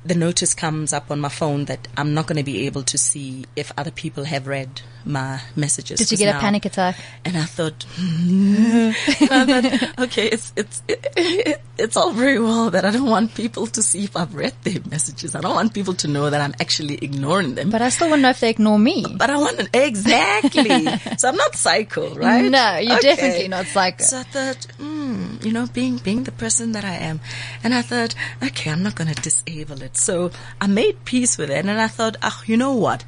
[0.07, 2.97] the notice comes up on my phone that I'm not going to be able to
[2.97, 5.99] see if other people have read my messages.
[5.99, 6.97] Did you get a panic attack?
[7.25, 7.87] And I thought.
[7.99, 8.95] And
[9.31, 13.66] I thought, okay, it's it's it, it's all very well that I don't want people
[13.69, 15.35] to see if I've read their messages.
[15.35, 17.71] I don't want people to know that I'm actually ignoring them.
[17.71, 19.05] But I still want to know if they ignore me.
[19.16, 20.88] But I want exactly.
[21.19, 22.51] so I'm not psycho, right?
[22.51, 23.14] No, you're Okay.
[23.14, 24.05] definitely not psycho.
[24.05, 27.21] So I thought, mm, you know, being being the person that I am,
[27.62, 29.97] and I thought, okay, I'm not going to disable it.
[29.97, 33.05] So I made peace with it, and I thought, ah, you know what?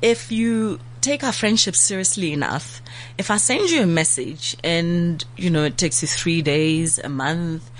[0.00, 2.80] If you take our friendship seriously enough,
[3.18, 7.08] if I send you a message and you know it takes you three days, a
[7.08, 7.70] month.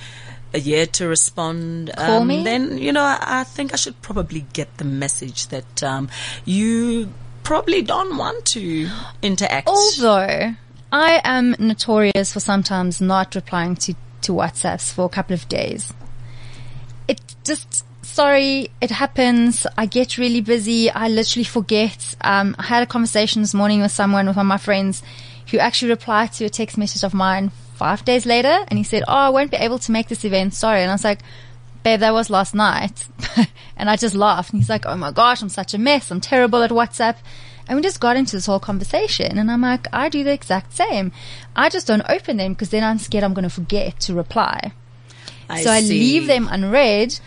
[0.54, 1.90] A year to respond.
[1.96, 2.28] Um?
[2.44, 6.10] Then you know, I, I think I should probably get the message that um,
[6.44, 7.08] you
[7.42, 8.86] probably don't want to
[9.22, 9.66] interact.
[9.66, 10.54] Although
[10.92, 15.94] I am notorious for sometimes not replying to, to WhatsApps for a couple of days.
[17.08, 19.66] It just, sorry, it happens.
[19.76, 20.90] I get really busy.
[20.90, 22.14] I literally forget.
[22.20, 25.02] Um, I had a conversation this morning with someone, with one of my friends,
[25.50, 29.02] who actually replied to a text message of mine five days later and he said,
[29.08, 30.54] Oh, I won't be able to make this event.
[30.54, 30.82] Sorry.
[30.82, 31.20] And I was like,
[31.82, 33.06] babe, that was last night.
[33.76, 34.52] and I just laughed.
[34.52, 36.10] And he's like, oh my gosh, I'm such a mess.
[36.10, 37.16] I'm terrible at WhatsApp.
[37.68, 39.38] And we just got into this whole conversation.
[39.38, 41.12] And I'm like, I do the exact same.
[41.54, 44.72] I just don't open them because then I'm scared I'm going to forget to reply.
[45.48, 47.18] I so I leave them unread.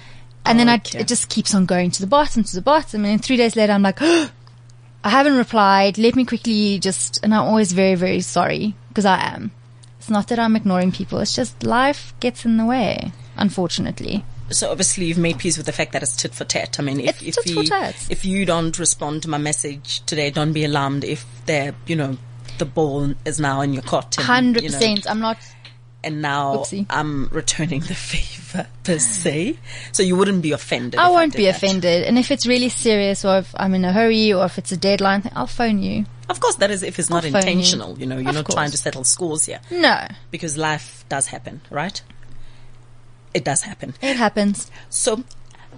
[0.46, 3.04] And then I, it just keeps on going to the bottom, to the bottom.
[3.04, 5.98] And then three days later, I'm like, I haven't replied.
[5.98, 9.52] Let me quickly just, and I'm always very, very sorry because I am.
[10.00, 11.20] It's not that I'm ignoring people.
[11.20, 14.24] It's just life gets in the way, unfortunately.
[14.52, 16.80] So obviously you've made peace with the fact that it's tit for tat.
[16.80, 18.08] I mean, if if tit for you tat.
[18.12, 22.18] if you don't respond to my message today, don't be alarmed if they're you know
[22.60, 24.14] the ball is now in your court.
[24.16, 25.10] Hundred you know, percent.
[25.10, 25.38] I'm not.
[26.06, 26.86] And now Oopsie.
[26.90, 29.58] I'm returning the favor per se.
[29.92, 31.00] So you wouldn't be offended.
[31.00, 31.58] I won't did be that.
[31.58, 32.04] offended.
[32.04, 34.78] And if it's really serious, or if I'm in a hurry, or if it's a
[34.78, 36.06] deadline, thing, I'll phone you.
[36.30, 37.38] Of course, that is if it's not phone you.
[37.40, 37.98] intentional.
[38.00, 41.62] You know, you're Of not trying to settle scores here No, because life does happen,
[41.72, 42.00] right?
[43.34, 43.94] It does happen.
[44.02, 44.72] it happens.
[44.90, 45.24] So,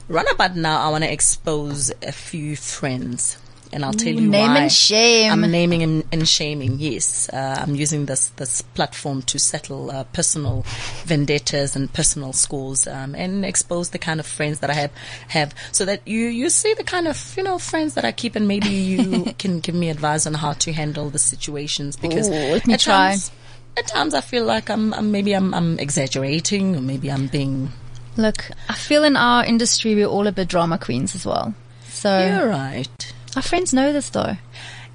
[0.07, 3.37] runabout now, I want to expose a few friends,
[3.77, 4.57] and I'll tell you name why.
[4.61, 5.31] and shame.
[5.31, 6.79] I'm naming and, and shaming.
[6.79, 10.65] Yes, uh, I'm using this this platform to settle uh, personal
[11.05, 14.91] vendettas and personal scores, um, and expose the kind of friends that I have
[15.27, 18.35] have, so that you you see the kind of you know friends that I keep,
[18.35, 22.53] and maybe you can give me advice on how to handle the situations because Ooh,
[22.53, 23.11] let me at try.
[23.11, 23.31] times.
[23.77, 27.71] At times, I feel like I'm, I'm maybe I'm, I'm exaggerating, or maybe I'm being
[28.17, 31.53] Look, I feel in our industry we're all a bit drama queens as well.
[31.87, 33.13] So You're right.
[33.37, 34.35] Our friends know this though.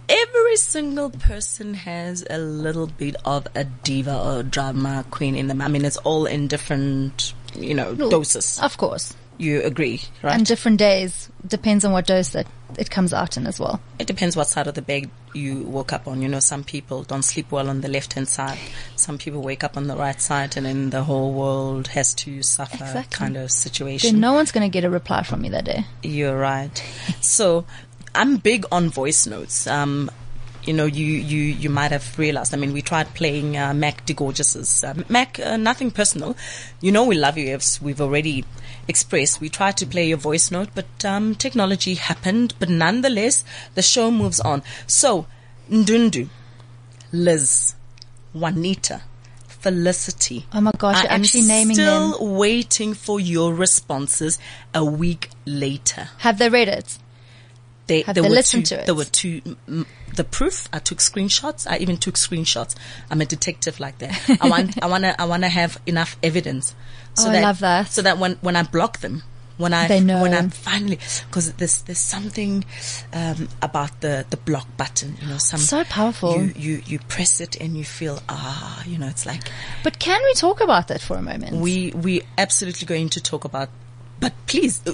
[0.09, 5.63] Every single person has a little bit of a diva or drama queen in them.
[5.63, 8.59] I mean, it's all in different, you know, doses.
[8.61, 9.15] Of course.
[9.39, 10.35] You agree, right?
[10.37, 12.47] And different days depends on what dose that
[12.79, 13.81] it comes out in as well.
[13.99, 16.21] it depends what side of the bed you woke up on.
[16.23, 18.59] You know, some people don't sleep well on the left hand side.
[18.95, 22.43] Some people wake up on the right side, and then the whole world has to
[22.43, 23.17] suffer Exactly.
[23.17, 24.21] kind of Then situation.
[24.21, 25.87] no one's going to get a reply from me that day.
[26.03, 26.77] You're right.
[27.21, 27.65] So
[28.15, 29.67] I'm big on voice notes.
[29.67, 30.11] Um,
[30.65, 32.55] you know, you, you, you might have realized.
[32.55, 35.41] I mean, we tried playing uh, Mac DeGorgeous's uh, Mac.
[35.41, 36.37] Uh, nothing personal.
[36.81, 37.55] You know, we love you.
[37.55, 38.45] As we've already
[38.89, 39.41] expressed.
[39.41, 42.55] We tried to play your voice note, but um, technology happened.
[42.59, 43.45] But nonetheless,
[43.75, 44.63] the show moves on.
[44.87, 45.27] So,
[45.71, 46.29] Ndundu,
[47.13, 47.75] Liz,
[48.35, 49.03] Juanita,
[49.47, 50.47] Felicity.
[50.53, 52.35] Oh my gosh, I you're actually naming still them.
[52.37, 54.39] waiting for your responses
[54.75, 56.11] a week later.
[56.19, 56.99] Have they read it?
[57.87, 58.87] They, Have there they were listened two, to it?
[58.87, 59.41] There were two.
[59.69, 60.69] mm, The proof.
[60.73, 61.67] I took screenshots.
[61.71, 62.75] I even took screenshots.
[63.11, 64.39] I'm a detective like that.
[64.41, 64.79] I want.
[64.83, 65.21] I want to.
[65.21, 66.75] I want to have enough evidence.
[67.15, 67.89] So Oh, I that, love that.
[67.89, 69.23] So that when when I block them,
[69.59, 70.23] when I They know.
[70.23, 72.65] when I'm finally because there's there's something
[73.13, 75.17] um, about the the block button.
[75.21, 76.37] You know, some So powerful.
[76.41, 78.83] You you you press it and you feel ah.
[78.87, 79.43] You know, it's like
[79.83, 81.57] But can we talk about that for a moment?
[81.57, 83.69] we we absolutely going to talk about.
[84.23, 84.93] But please uh,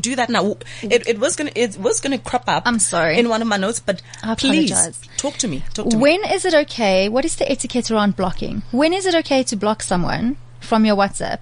[0.00, 0.56] do that now.
[0.82, 2.62] It, it was gonna it was gonna crop up.
[2.66, 3.18] I'm sorry.
[3.18, 5.00] in one of my notes, but I please apologize.
[5.18, 5.62] talk to me.
[5.74, 6.02] Talk to me.
[6.02, 7.08] When is it okay?
[7.10, 8.62] What is the etiquette around blocking?
[8.72, 11.40] When is it okay to block someone from your WhatsApp?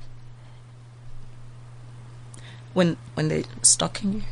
[2.75, 4.23] When when they stalking you.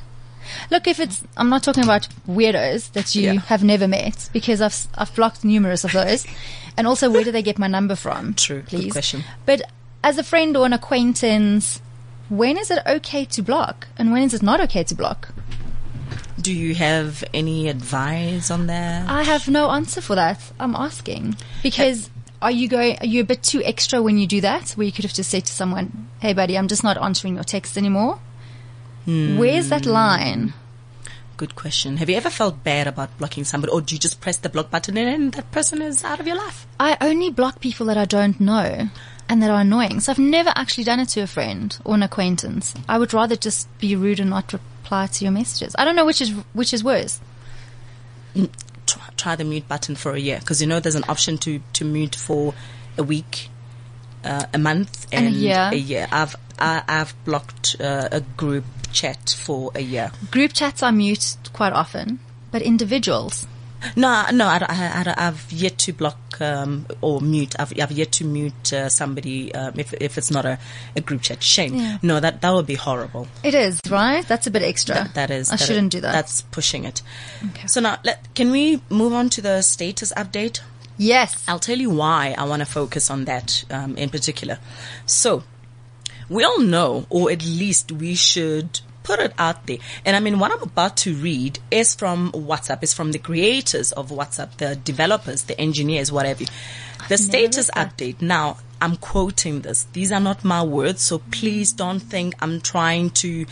[0.70, 3.40] Look, if it's, I'm not talking about weirdos that you Yeah.
[3.40, 6.24] have never met because I've, I've blocked numerous of those.
[6.76, 8.34] And also, where do they get my number from?
[8.46, 8.60] True.
[8.60, 8.92] Good Please.
[8.92, 9.24] question.
[9.44, 9.62] But
[10.04, 11.80] as a friend or an acquaintance,
[12.28, 15.32] when is it okay to block and when is it not okay to block?
[16.40, 19.08] Do you have any advice on that?
[19.08, 20.52] I have no answer for that.
[20.60, 22.10] I'm asking because
[22.42, 22.98] are you going?
[23.00, 24.70] Are you a bit too extra when you do that?
[24.72, 27.44] Where you could have just said to someone, "Hey, buddy, I'm just not answering your
[27.44, 28.18] text anymore."
[29.06, 29.38] Hmm.
[29.38, 30.52] Where's that line?
[31.36, 31.98] Good question.
[31.98, 34.70] Have you ever felt bad about blocking somebody, or do you just press the block
[34.70, 36.66] button and that person is out of your life?
[36.78, 38.88] I only block people that I don't know
[39.28, 40.00] and that are annoying.
[40.00, 42.74] So I've never actually done it to a friend or an acquaintance.
[42.88, 45.74] I would rather just be rude and not reply to your messages.
[45.78, 47.20] I don't know which is which is worse.
[48.34, 51.60] Try, try the mute button for a year because you know there's an option to
[51.74, 52.54] to mute for
[52.98, 53.48] a week,
[54.24, 55.70] uh, a month, And a year.
[55.72, 56.06] A year.
[56.10, 60.10] I've I, I've blocked uh, a group chat for a year.
[60.30, 62.18] Group chats I mute quite often,
[62.50, 63.46] but individuals.
[63.94, 67.54] No, no, I, I, have yet to block um, or mute.
[67.58, 70.58] I've, I've yet to mute uh, somebody um, if if it's not a,
[70.94, 71.42] a group chat.
[71.42, 71.74] Shame.
[71.74, 71.98] Yeah.
[72.02, 73.28] No, that that would be horrible.
[73.42, 74.26] It is right.
[74.26, 74.94] That's a bit extra.
[74.94, 75.50] That, that is.
[75.50, 76.12] I that shouldn't is- do that.
[76.12, 77.02] That's pushing it.
[77.50, 77.66] Okay.
[77.66, 80.60] So now, let, can we move on to the status update?
[80.98, 81.44] yes.
[81.46, 84.58] I'll tell you why I want to focus on that um, in particular.
[85.04, 85.44] So,
[86.28, 89.78] we all know, or at least we should put it out there.
[90.04, 93.92] And I mean, what I'm about to read is from WhatsApp, is from the creators
[93.92, 96.44] of WhatsApp, the developers, the engineers, whatever.
[97.08, 98.20] The status update.
[98.20, 99.84] Now, I'm quoting this.
[99.92, 103.46] These are not my words, so please don't think I'm trying to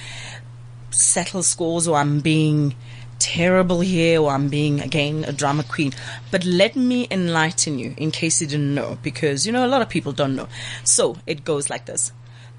[0.91, 2.75] settle scores or I'm being
[3.21, 5.93] terrible here or I'm being again a drama queen.
[6.33, 9.83] But let me enlighten you in case you didn't know because you know a lot
[9.83, 10.49] of people don't know.
[10.83, 12.13] So it goes like this.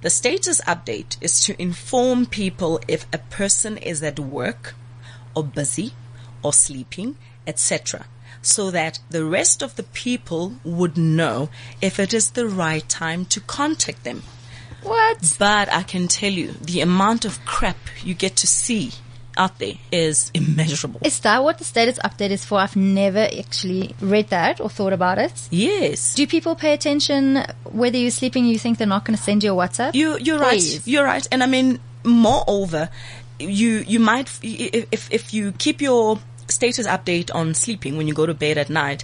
[0.05, 4.75] The status update is to inform people if a person is at work
[5.35, 5.93] or busy
[6.43, 8.05] or sleeping, etc.
[8.43, 11.49] So that the rest of the people would know
[11.81, 14.21] if it is the right time to contact them.
[14.83, 15.37] What?
[15.39, 18.91] But I can tell you, the amount of crap you get to see
[19.37, 20.99] out there is immeasurable.
[21.03, 22.59] Is that what the status update is for?
[22.59, 25.47] I've never actually read that or thought about it.
[25.51, 26.15] yes.
[26.15, 28.45] Do people pay attention whether you're sleeping?
[28.45, 29.93] You think they're not going to send you a WhatsApp?
[29.95, 30.77] You, you're Please.
[30.79, 30.87] right.
[30.87, 31.27] You're right.
[31.31, 32.89] And I mean, moreover,
[33.39, 38.13] you, you might, if, if, if you keep your status update on sleeping when you
[38.13, 39.03] go to bed at night,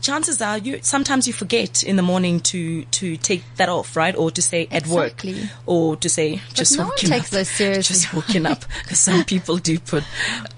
[0.00, 4.16] chances are you, sometimes you forget in the morning to, to take that off, right?
[4.16, 5.22] Or to say at work.
[5.66, 7.30] Or to say just no one woken takes up.
[7.32, 7.94] those seriously.
[7.94, 8.64] Just woken up.
[8.82, 10.04] Because some people do put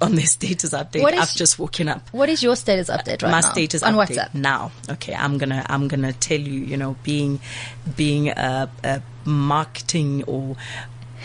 [0.01, 2.09] on their status update, What is- I've just woken up.
[2.13, 3.51] what is your status update right my now?
[3.53, 4.35] status on update WhatsApp.
[4.35, 4.73] now.
[4.89, 6.61] Okay, I'm gonna I'm gonna tell you.
[6.61, 7.41] You know, being
[7.97, 10.57] being a, a marketing or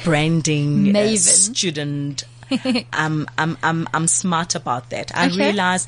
[0.03, 1.17] branding Maven.
[1.17, 2.23] student,
[2.93, 5.15] I'm I'm I'm I'm smart about that.
[5.15, 5.37] I Okay.
[5.45, 5.87] realize.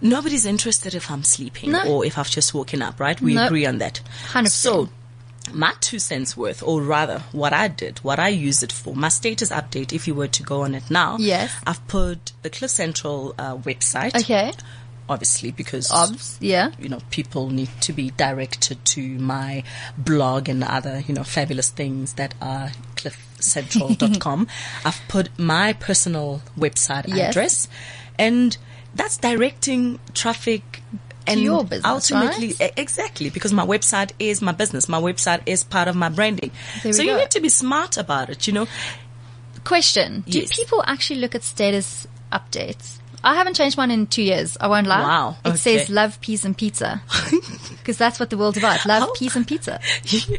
[0.00, 1.82] Nobody's interested if I'm sleeping No.
[1.84, 3.20] or if I've just woken up, right?
[3.20, 3.46] We No.
[3.46, 4.00] agree on that.
[4.32, 4.48] 100%.
[4.50, 4.88] So,
[5.52, 9.08] my two cents worth, or rather, what I did, what I used it for, my
[9.08, 11.50] status update, if you were to go on it now, Yes.
[11.66, 14.52] I've put the Cliff Central uh, website Okay.
[15.08, 16.36] obviously because Obs.
[16.38, 16.70] Yeah.
[16.78, 19.64] you know people need to be directed to my
[19.96, 24.46] blog and other you know fabulous things that are cliffcentral.com
[24.84, 27.30] i've put my personal website Yes.
[27.30, 27.68] address
[28.18, 28.58] and
[28.98, 30.82] that's directing traffic
[31.26, 32.72] and your business, ultimately right?
[32.76, 36.50] exactly because my website is my business my website is part of my branding
[36.90, 38.66] so you need to be smart about it you know
[39.64, 40.56] Question: Do Yes.
[40.56, 42.96] people actually look at status updates.
[43.22, 44.56] I haven't changed mine in two years.
[44.58, 45.02] I won't lie.
[45.02, 45.56] Wow, It okay.
[45.58, 47.02] says love, peace, and pizza.
[47.78, 48.86] Because that's what the world's about.
[48.86, 49.80] Love, How- peace, and pizza.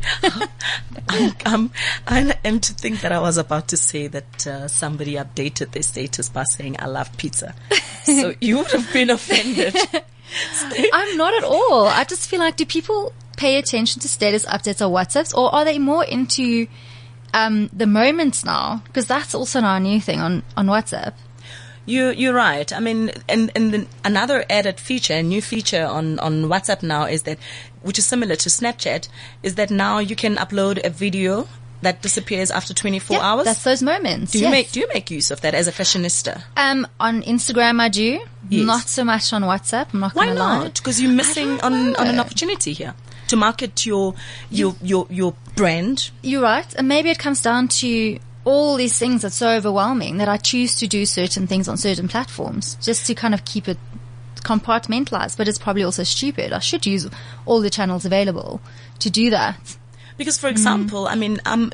[1.09, 1.71] I'm, I'm,
[2.07, 5.83] I am to think that I was about to say that uh, somebody updated their
[5.83, 7.53] status by saying "I love pizza,"
[8.15, 9.75] so you would have been offended.
[10.93, 11.87] I'm not at all.
[11.87, 15.65] I just feel like, do people pay attention to status updates or WhatsApps, or are
[15.65, 16.67] they more into
[17.33, 18.83] um, the moments now?
[18.85, 21.13] Because that's also now a new thing on, on WhatsApp.
[21.85, 22.71] You you're right.
[22.71, 27.05] I mean, and and then another added feature, a new feature on on WhatsApp now
[27.05, 27.39] is that,
[27.81, 29.07] which is similar to Snapchat,
[29.41, 31.47] is that now you can upload a video
[31.81, 33.45] that disappears after 24 Yeah, hours.
[33.45, 34.31] That's those moments.
[34.33, 34.51] do you yes.
[34.51, 36.43] make do you make use of that as a fashionista?
[36.57, 38.19] Um, on Instagram, I do.
[38.49, 38.65] Yes.
[38.65, 39.87] Not so much on WhatsApp.
[39.93, 40.75] I'm not Why not?
[40.75, 42.93] Because you're missing on, on an opportunity here
[43.27, 44.15] to market your
[44.49, 46.11] your your your brand.
[46.21, 46.73] You're right.
[46.75, 50.75] And maybe it comes down to all these things that's so overwhelming that I choose
[50.75, 53.77] to do certain things on certain platforms just to kind of keep it
[54.43, 55.37] compartmentalized.
[55.37, 56.53] But it's probably also stupid.
[56.53, 57.07] I should use
[57.45, 58.61] all the channels available
[58.99, 59.77] to do that.
[60.19, 61.71] Because, for example, I mean, I'm,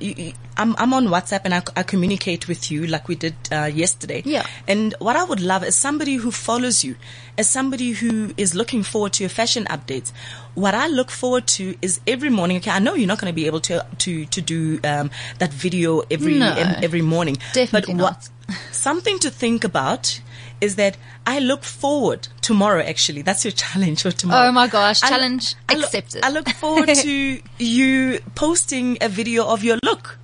[0.55, 4.21] I'm, I'm on WhatsApp and I, I communicate with you like we did uh, yesterday.
[4.23, 4.45] Yeah.
[4.67, 6.95] And what I would love is somebody who follows you,
[7.39, 10.11] as somebody who is looking forward to your fashion updates.
[10.53, 12.57] What I look forward to is every morning.
[12.57, 15.51] Okay, I know you're not going to be able to to to do um, that
[15.51, 16.53] video every No.
[16.83, 17.37] every morning.
[17.53, 18.29] Definitely but what,
[18.71, 20.21] something to think about
[20.61, 22.81] is that I look forward tomorrow.
[22.83, 24.49] Actually, that's your challenge for tomorrow.
[24.49, 26.23] Oh my gosh, I- challenge I look- accepted.
[26.23, 30.17] I look forward to you posting a video of your look.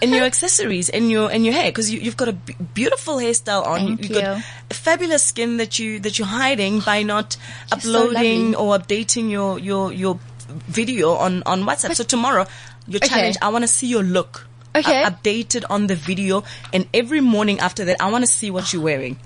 [0.00, 3.18] And your accessories and your and your hair because you, you've got a b- beautiful
[3.18, 3.78] hairstyle on.
[3.86, 4.42] Thank you've got you.
[4.68, 7.34] a fabulous skin that you that you're hiding by not
[7.68, 8.54] so uploading lovely.
[8.56, 10.18] or updating your your your
[10.66, 11.94] video on on WhatsApp.
[11.94, 12.46] so tomorrow,
[12.88, 13.08] your Okay.
[13.08, 13.36] challenge.
[13.40, 14.48] I want to see your look.
[14.74, 15.04] Okay.
[15.04, 18.72] uh, updated on the video, and every morning after that, I want to see what
[18.72, 19.18] you're wearing.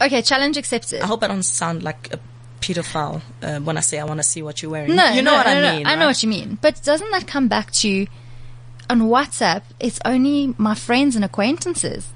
[0.00, 1.02] Okay, challenge accepted.
[1.02, 2.18] I hope I don't sound like a
[2.60, 4.94] pedophile uh, when I say I want to see what you're wearing.
[4.94, 5.86] No, you know no, what no, I no, mean.
[5.86, 6.58] I know what you mean.
[6.60, 8.06] But doesn't that come back to
[8.88, 9.62] on WhatsApp?
[9.78, 12.08] It's only my friends and acquaintances.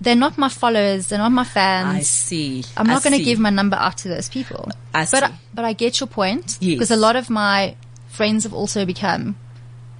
[0.00, 1.08] They're not my followers.
[1.08, 1.96] They're not my fans.
[1.96, 2.64] I see.
[2.76, 4.70] I'm not going to give my number out to those people.
[4.94, 5.32] I But see.
[5.54, 6.74] but I get your point Yes.
[6.74, 7.74] because a lot of my
[8.08, 9.36] friends have also become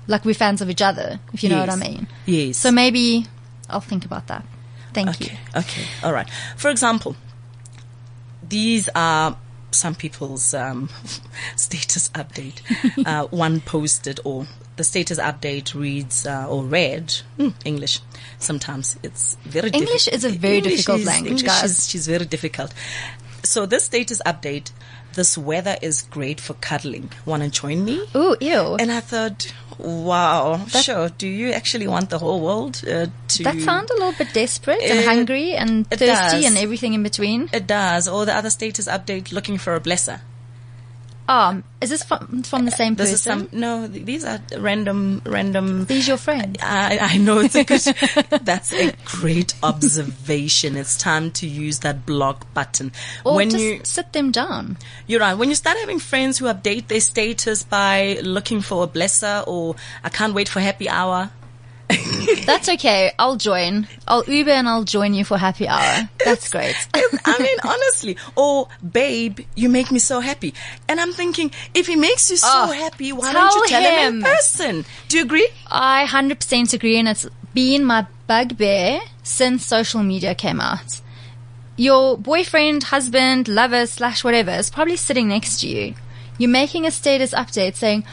[0.06, 1.18] like we're fans of each other.
[1.32, 2.06] If you know what I mean.
[2.26, 2.58] Yes.
[2.58, 3.26] So maybe
[3.68, 4.44] I'll think about that.
[4.94, 5.26] Thank you.
[5.26, 5.38] Okay.
[5.56, 5.84] Okay.
[6.02, 6.28] All right.
[6.56, 7.16] For example,
[8.48, 9.36] these are
[9.70, 10.88] some people's um,
[11.56, 12.60] status update.
[13.06, 18.00] uh, one posted, or the status update reads uh, or read hmm, English.
[18.38, 19.82] Sometimes it's very difficult.
[19.90, 21.70] English diffi- is a very English difficult is- language, English guys.
[21.78, 22.72] is- she's very difficult.
[23.44, 24.72] So this status update,
[25.18, 27.10] this weather is great for cuddling.
[27.26, 28.06] Want to join me?
[28.14, 28.76] Ooh, ew.
[28.78, 31.08] And I thought, wow, sure.
[31.08, 33.42] Do you actually want the whole world uh, to?
[33.42, 36.44] that sounds a little bit desperate and hungry and thirsty does.
[36.44, 37.50] and everything in between.
[37.52, 38.06] It does.
[38.06, 40.20] Or the other status update looking for a blesser.
[41.28, 43.42] Um, is this from, from the same This person?
[43.42, 45.84] is some, no, these are random, random.
[45.84, 46.56] These your friends?
[46.62, 47.80] I, I know it's a good,
[48.44, 50.74] that's a great observation.
[50.74, 52.92] It's time to use that block button.
[53.24, 54.78] Or when just you, sit them down.
[55.06, 55.34] you're right.
[55.34, 59.76] When you start having friends who update their status by looking for a blesser or
[60.02, 61.30] I can't wait for happy hour.
[62.44, 63.12] That's okay.
[63.18, 63.88] I'll join.
[64.06, 66.08] I'll Uber and I'll join you for happy hour.
[66.24, 66.76] That's great.
[66.94, 68.16] I mean, honestly.
[68.36, 70.54] oh, babe, you make me so happy.
[70.88, 74.06] And I'm thinking, if he makes you so Oh, happy, why don't you tell tell
[74.06, 74.84] him in person?
[75.08, 75.48] Do you agree?
[75.70, 81.00] I 100% agree and it's been my bugbear since social media came out.
[81.76, 85.94] Your boyfriend, husband, lover, slash whatever is probably sitting next to you.
[86.36, 88.04] You're making a status update saying,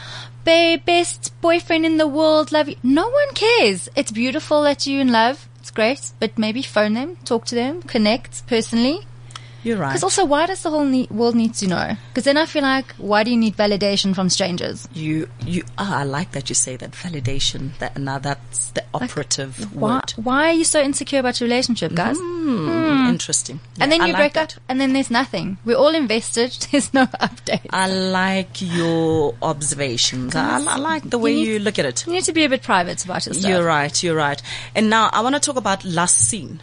[0.46, 2.76] babe, best boyfriend in the world, love you.
[2.82, 3.88] No one cares.
[3.96, 5.48] It's beautiful that you're in love.
[5.58, 9.00] It's great, but maybe phone them, talk to them, connect personally.
[9.66, 9.88] You're right.
[9.90, 11.96] Because also, why does the whole ne- world need to know?
[12.10, 14.86] Because then I feel like, why do you need validation from strangers?
[14.94, 17.76] You, you, ah, I like that you say that validation.
[17.78, 20.10] That now that's the operative Why, word.
[20.12, 22.16] why are you so insecure about your relationship, guys?
[22.16, 23.58] Hmm, Interesting.
[23.80, 24.56] And then you like break that.
[24.56, 25.58] up, and then there's nothing.
[25.64, 26.52] We're all invested.
[26.70, 27.66] There's no update.
[27.70, 30.36] I like your observations.
[30.36, 32.06] I, I like the way need- you look at it.
[32.06, 33.44] you need to be a bit private about yourself.
[33.50, 34.00] You're right.
[34.00, 34.40] You're right.
[34.76, 36.62] And now I want to talk about last seen.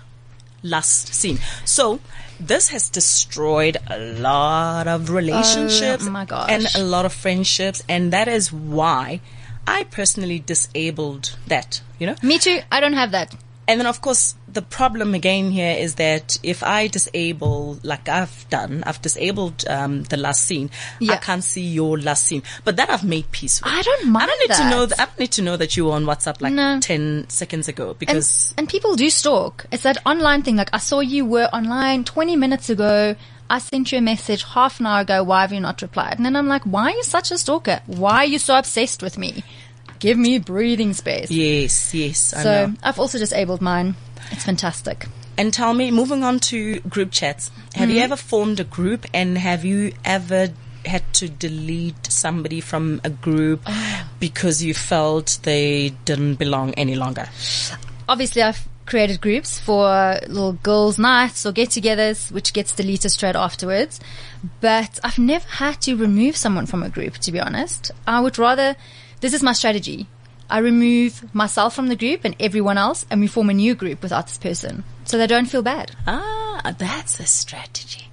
[0.64, 1.40] Last seen.
[1.66, 2.00] So
[2.48, 8.28] this has destroyed a lot of relationships Oh and a lot of friendships, and that
[8.28, 9.22] is why
[9.68, 11.82] I personally disabled that.
[12.00, 12.60] You know, Me too.
[12.72, 13.36] I don't have that.
[13.68, 18.46] And then of course the problem again here is that if I disable, like I've
[18.50, 20.70] done, I've disabled, um, the last seen.
[21.00, 21.14] Yeah.
[21.14, 23.74] I can't see your last seen, but that I've made peace with.
[23.74, 24.26] I don't mind.
[24.26, 24.98] I don't need to know that.
[24.98, 25.02] that.
[25.02, 26.80] I don't need to know that you were on WhatsApp like No.
[26.80, 29.66] 10 seconds ago And, because and people do stalk.
[29.72, 30.56] It's that online thing.
[30.56, 33.16] Like I saw you were online 20 minutes ago.
[33.50, 35.24] I sent you a message half an hour ago.
[35.24, 36.18] Why have you not replied?
[36.18, 37.82] And then I'm like, why are you such a stalker?
[37.86, 39.44] Why are you so obsessed with me?
[40.04, 41.32] Give me breathing space.
[41.32, 42.74] yes, yes, I so.
[42.84, 43.96] I've also disabled mine.
[44.32, 45.08] It's fantastic.
[45.38, 47.96] And tell me, moving on to group chats, have Mm-hmm.
[47.98, 50.50] you ever formed a group and have you ever
[50.86, 54.08] had to delete somebody from a group Oh.
[54.20, 57.28] because you felt they didn't belong any longer?
[58.10, 64.02] Obviously, I've created groups for little girls' nights or get-togethers, which gets deleted straight afterwards.
[64.60, 67.92] But I've never had to remove someone from a group, to be honest.
[68.06, 68.76] I would rather,
[69.24, 70.08] this is my strategy.
[70.50, 74.04] I remove myself from the group and everyone else and we form a new group
[74.04, 74.84] without this person.
[75.06, 78.10] So they don't feel bad, Ah, that's a strategy.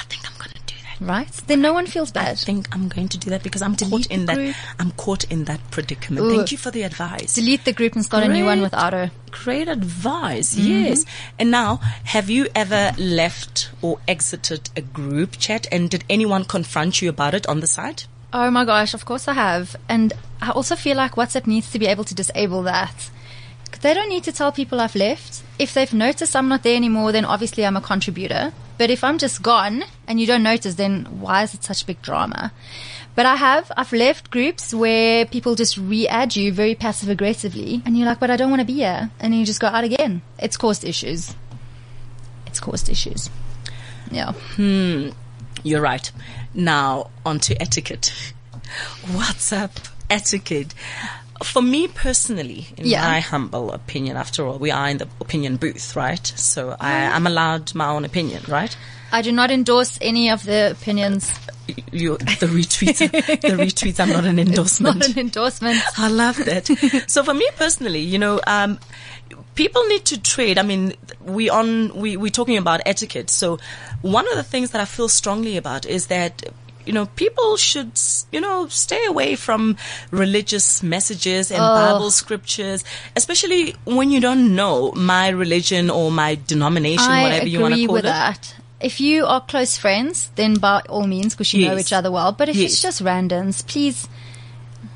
[0.00, 1.04] I think I'm going to do that.
[1.14, 1.32] right?
[1.48, 2.28] Then no one feels bad.
[2.28, 4.36] I think I'm going to do that because I'm Delete caught in that.
[4.36, 4.54] group.
[4.78, 6.24] I'm caught in that predicament.
[6.26, 6.36] Ooh.
[6.36, 7.34] Thank you for the advice.
[7.34, 8.66] Delete the group and start a new one Great.
[8.70, 9.10] without her.
[9.32, 10.54] Great advice.
[10.54, 10.68] Mm-hmm.
[10.86, 11.04] Yes.
[11.40, 11.76] And now,
[12.14, 17.34] have you ever left or exited a group chat and did anyone confront you about
[17.34, 18.04] it on the side?
[18.32, 19.76] Oh my gosh, of course I have.
[19.88, 23.10] And I also feel like WhatsApp needs to be able to disable that.
[23.82, 25.42] They don't need to tell people I've left.
[25.58, 28.52] If they've noticed I'm not there anymore, then obviously I'm a contributor.
[28.78, 32.00] But if I'm just gone and you don't notice, then why is it such big
[32.00, 32.52] drama?
[33.14, 37.98] But I have, I've left groups where people just re-add you very passive aggressively and
[37.98, 39.10] you're like, but I don't want to be here.
[39.18, 40.22] And you just go out again.
[40.38, 41.34] It's caused issues.
[42.46, 43.30] It's caused issues.
[44.10, 44.32] Yeah.
[44.32, 45.10] Hmm.
[45.64, 46.10] You're right.
[46.54, 48.12] Now, onto etiquette.
[49.06, 49.70] WhatsApp,
[50.10, 50.74] etiquette.
[51.44, 53.02] For me personally, in Yeah.
[53.08, 56.24] my humble opinion, after all, we are in the opinion booth, right?
[56.36, 58.76] So I, I'm allowed my own opinion, right?
[59.10, 61.30] I do not endorse any of the opinions.
[61.90, 62.98] You, the retweets,
[63.40, 64.98] the retweets are not an endorsement.
[65.00, 65.80] Not an endorsement.
[65.98, 66.66] I love that.
[67.08, 68.78] so for me personally, you know, um,
[69.54, 70.58] people need to trade.
[70.58, 73.30] I mean, we on we we're talking about etiquette.
[73.30, 73.58] So
[74.02, 76.42] one of the things that I feel strongly about is that.
[76.84, 77.92] You know, people should,
[78.32, 79.76] you know, stay away from
[80.10, 82.82] religious messages and Bible scriptures,
[83.14, 87.86] especially when you don't know my religion or my denomination, I whatever you want to
[87.86, 88.08] call with it.
[88.08, 88.56] that.
[88.80, 92.32] If you are close friends, then by all means, because you know each other well.
[92.32, 92.72] But if Yes.
[92.72, 94.08] it's just randoms, please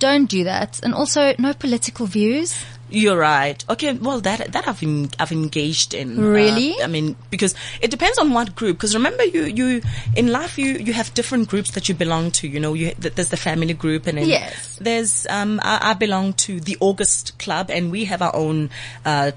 [0.01, 0.81] don't do that.
[0.83, 2.57] And also, no political views.
[2.89, 3.65] You're right.
[3.69, 6.19] Okay, well that that I've en- I've engaged in.
[6.19, 6.81] uh, Really?
[6.81, 8.77] I mean, because it depends on what group.
[8.77, 9.83] Because remember, you you
[10.15, 12.47] in life you you have different groups that you belong to.
[12.47, 14.79] You know, you there's the family group, and then Yes.
[14.81, 18.71] there's um I, I belong to the August Club, and we have our own
[19.05, 19.33] uh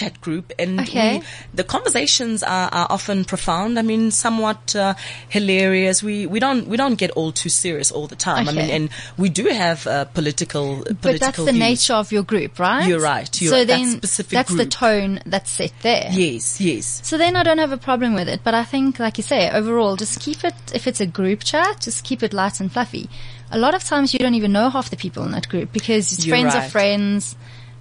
[0.00, 1.18] chat group, and Okay.
[1.18, 1.24] we,
[1.58, 3.78] the conversations are, are often profound.
[3.78, 4.94] I mean, somewhat uh,
[5.36, 6.02] hilarious.
[6.08, 8.48] We we don't we don't get all too serious all the time.
[8.48, 11.02] I mean, and we do have uh, political political.
[11.02, 11.68] But that's the views.
[11.70, 12.86] nature of your group, right?
[12.88, 13.66] You're right, you're so right.
[13.66, 16.08] That then specific that's the tone that's set there.
[16.12, 17.00] Yes, yes.
[17.04, 18.40] So then I don't have a problem with it.
[18.44, 21.80] But I think, like you say, overall, just keep it, if it's a group chat,
[21.80, 23.08] just keep it light and fluffy.
[23.50, 26.24] A lot of times you don't even know half the people in that group because
[26.24, 27.36] friends are friends.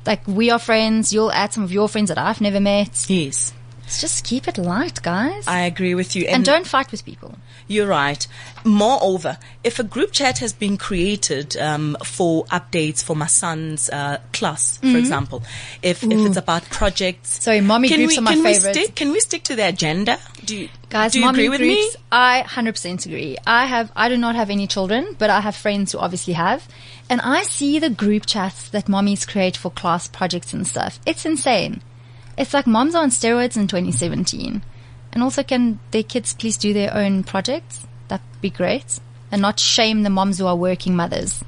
[0.08, 1.14] Like we are friends.
[1.14, 3.06] You'll add some of your friends that I've never met.
[3.10, 3.54] Yes.
[3.82, 5.48] Let's just keep it light, guys.
[5.48, 6.26] I agree with you.
[6.28, 7.38] and don't fight with people.
[7.68, 8.26] You're right.
[8.64, 14.20] Moreover, if a group chat has been created um, for updates for my son's uh,
[14.34, 15.44] class, for example,
[15.82, 17.44] if, if it's about projects, Mm-hmm.
[17.44, 18.78] Sorry, mommy can groups we, are my can favorites.
[18.78, 20.18] We stick, can we stick to the agenda?
[20.44, 22.02] Do you, Guys, do you agree with groups, me?
[22.12, 23.38] I 100% agree.
[23.46, 26.68] I have, I do not have any children, but I have friends who obviously have.
[27.10, 31.00] And I see the group chats that mommies create for class projects and stuff.
[31.06, 31.82] It's insane.
[32.38, 34.62] It's like moms are on steroids in 2017.
[35.18, 37.88] And also can their kids please do their own projects?
[38.08, 39.00] That'd be great.
[39.32, 41.44] And not shame the moms who are working mothers.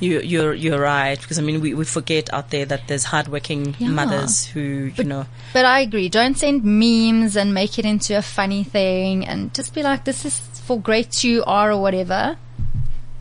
[0.00, 3.76] You, you're you're right because I mean we, we forget out there that there's hardworking
[3.78, 3.88] Yeah.
[3.88, 6.08] mothers who you know But I agree.
[6.08, 10.24] Don't send memes and make it into a funny thing and just be like, this
[10.24, 12.38] is for grade two R or whatever.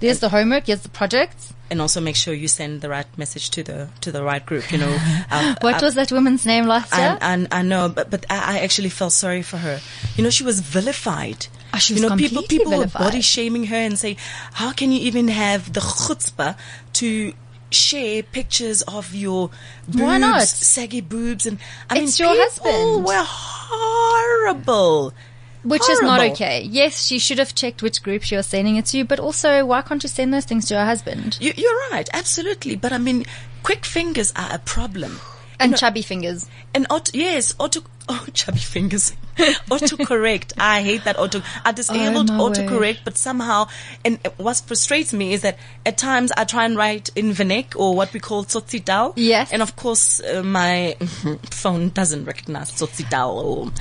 [0.01, 0.65] There's the homework.
[0.67, 1.53] Here's the projects.
[1.71, 4.69] and also make sure you send the right message to the to the right group.
[4.73, 4.97] You know,
[5.31, 7.17] uh, What uh, was that woman's name last year?
[7.21, 9.79] and, and I know, but but I, I actually felt sorry for her.
[10.17, 11.47] You know, she was vilified.
[11.73, 14.17] Oh, she you was know, people people were body shaming her and say,
[14.59, 16.55] "How can you even have the chutzpah
[16.99, 17.33] to?"
[17.73, 19.49] Share pictures of your
[19.87, 20.43] boobs, Why not?
[20.43, 21.57] saggy boobs, and
[21.89, 23.05] I It's mean, your people husband.
[23.07, 25.13] were horrible.
[25.63, 26.63] Which is not okay.
[26.63, 29.81] Yes, she should have checked which group she was sending it to, but also why
[29.81, 31.37] can't you send those things to her husband?
[31.39, 32.75] You, you're right, absolutely.
[32.75, 33.25] But I mean,
[33.61, 35.19] quick fingers are a problem.
[35.63, 36.47] And chubby fingers.
[36.73, 39.13] And auto, yes, auto, oh, chubby fingers.
[39.37, 40.53] autocorrect.
[40.57, 41.41] I hate that auto.
[41.63, 42.57] I disabled Oh, word.
[42.57, 43.67] autocorrect, but somehow,
[44.05, 47.95] and what frustrates me is that at times I try and write in Venek or
[47.95, 49.13] what we call Tsotsitaal.
[49.15, 49.51] Yes.
[49.51, 50.95] And of course, uh, my
[51.49, 53.71] phone doesn't recognize Tsotsitaal or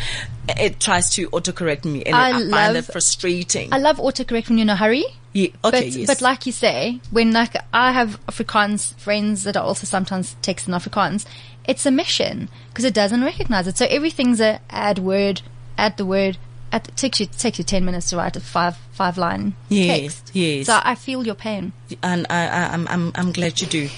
[0.58, 3.72] it tries to autocorrect me and I I, find love- it frustrating.
[3.72, 5.04] I love autocorrect when you're in a hurry.
[5.32, 6.06] yeah, okay, but, yes.
[6.06, 10.66] but like you say, when like I have Afrikaans friends that are also sometimes text
[10.66, 11.24] in Afrikaans,
[11.64, 13.76] it's a mission because it doesn't recognize it.
[13.78, 15.42] So everything's a add word,
[15.78, 16.38] add the word.
[16.72, 19.54] At, it takes you it takes you ten minutes to write a five five line
[19.68, 20.30] Yes, text.
[20.36, 20.66] yes.
[20.66, 21.72] So I feel your pain.
[22.02, 23.88] and I, I, I'm, I'm, I'm glad you do.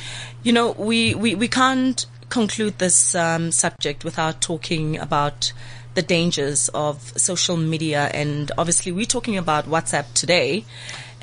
[0.43, 5.53] You know, we, we, we can't conclude this um, subject without talking about
[5.95, 10.65] the dangers of social media, and obviously we're talking about WhatsApp today.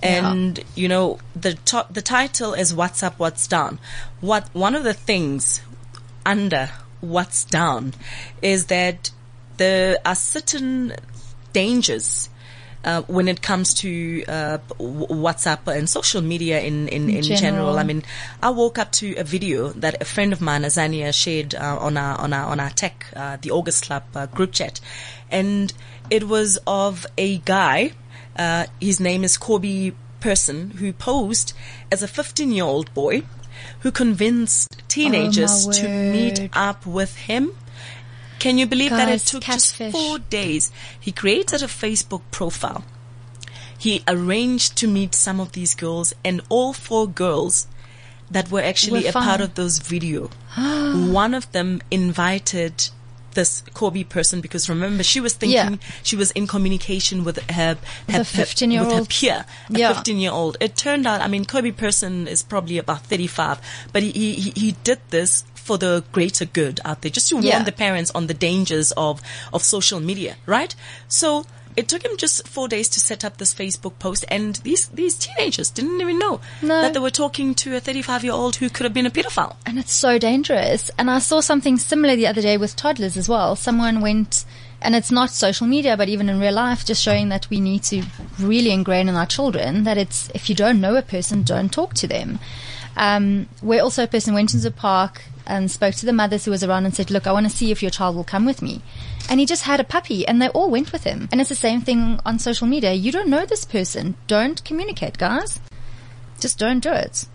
[0.02, 3.80] And you know the top, the title is WhatsApp What's Down."
[4.22, 5.62] What one of the things
[6.30, 6.70] under
[7.02, 7.94] "What's Down"
[8.42, 9.12] is that
[9.58, 10.94] there are certain
[11.54, 12.30] dangers
[12.86, 17.40] uh, when it comes to uh, WhatsApp and social media in, in, in general.
[17.42, 17.80] general.
[17.80, 18.04] I mean,
[18.42, 21.98] I woke up to a video that a friend of mine, Azania, shared uh, on
[21.98, 24.80] our on our on our tech, uh, the August Club uh, group chat,
[25.32, 25.74] and
[26.10, 27.94] it was of a guy.
[28.36, 31.54] Uh, his name is Coby Persin, who posed
[31.92, 33.24] as a 15 year old boy
[33.82, 37.52] who convinced oh, teenagers to meet up with him.
[38.40, 39.92] Can you believe that it took catfish.
[39.92, 40.72] just four days?
[41.00, 42.84] He created a Facebook profile.
[43.78, 47.68] He arranged to meet some of these girls and all four girls
[48.32, 50.30] that were actually Were a part of those video.
[50.58, 52.90] One of them invited
[53.40, 56.04] this Coby Persin because remember she was thinking Yeah.
[56.04, 57.78] she was in communication with her,
[58.10, 58.90] her, her- 15-year-old.
[58.90, 59.94] with her peer, a Yeah.
[59.94, 60.58] 15 year old.
[60.60, 63.60] It turned out, I mean, Coby Persin is probably about 35,
[63.94, 67.46] but he, he, he did this for the greater good out there, just to warn
[67.46, 67.64] Yeah.
[67.64, 69.22] the parents on the dangers of,
[69.54, 70.74] of social media, right?
[71.08, 71.46] So
[71.80, 75.16] it took him just four days to set up this Facebook post and these, these
[75.16, 76.82] teenagers didn't even know No.
[76.82, 79.56] that they were talking to a 35 year old who could have been a pedophile.
[79.66, 80.92] And it's so dangerous.
[80.98, 83.56] And I saw something similar the other day with toddlers as well.
[83.56, 84.44] Someone went,
[84.82, 87.84] and it's not social media, but even in real life, just showing that we need
[87.84, 88.04] to
[88.40, 91.94] really ingrain in our children that it's, if you don't know a person, don't talk
[91.96, 92.40] to them.
[92.98, 96.52] Um, where also a person went into the park and spoke to the mothers who
[96.52, 98.62] was around and said, look, I want to see if your child will come with
[98.62, 98.82] me.
[99.30, 101.30] And he just had a puppy and they all went with him.
[101.32, 102.94] And it's the same thing on social media.
[102.94, 104.16] You don't know this person.
[104.28, 105.60] Don't communicate, guys.
[106.40, 107.26] Just don't do it.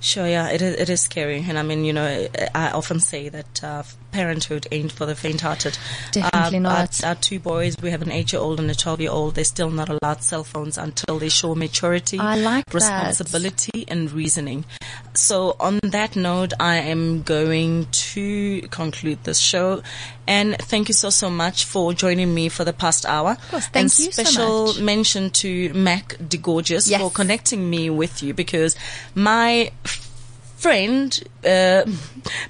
[0.00, 1.44] Sure, yeah, it is, it is scary.
[1.48, 3.82] And I mean, you know, I often say that uh,
[4.12, 5.78] parenthood ain't for the faint-hearted.
[6.12, 7.02] Definitely Uh, not.
[7.04, 9.34] Our, our two boys, we have an eight-year-old and a 12-year-old.
[9.34, 12.74] They're still not allowed cell phones until they show maturity, I like that.
[12.74, 14.64] responsibility, and reasoning.
[15.14, 19.82] So on that note, I am going to conclude this show.
[20.26, 23.32] And thank you so, so much for joining me for the past hour.
[23.32, 24.80] Of course, thank and you so special much.
[24.80, 27.00] mention to Mac DeGorgeous Yes.
[27.00, 28.76] for connecting me with you because
[29.14, 29.70] my
[30.58, 31.84] friend uh,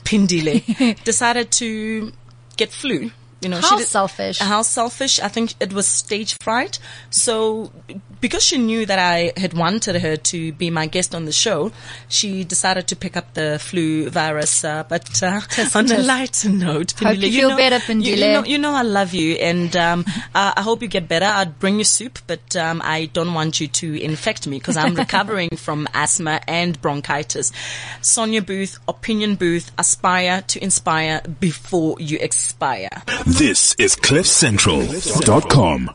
[0.05, 2.13] Pindile decided to
[2.57, 3.11] get flu.
[3.41, 4.39] You know, How did- selfish.
[4.41, 5.21] How selfish!
[5.21, 6.81] I think it was stage fright.
[7.11, 7.71] So,
[8.21, 11.71] because she knew that I had wanted her to be my guest on the show,
[12.09, 14.65] she decided to pick up the flu virus.
[14.65, 15.41] Uh, but uh,
[15.75, 18.33] on a lighter note, Hope Pindile, you feel know, better, you- You, Pindile.
[18.33, 20.05] know, you know I love you, and um,
[20.35, 21.27] I, I hope you get better.
[21.27, 24.95] I'd bring you soup, but um, I don't want you to infect me because I'm
[24.95, 27.53] recovering from asthma and bronchitis.
[28.03, 32.89] Sonia Booth, Opinion Booth, aspire to inspire before you expire.
[33.27, 35.91] This is CliffCentral.com.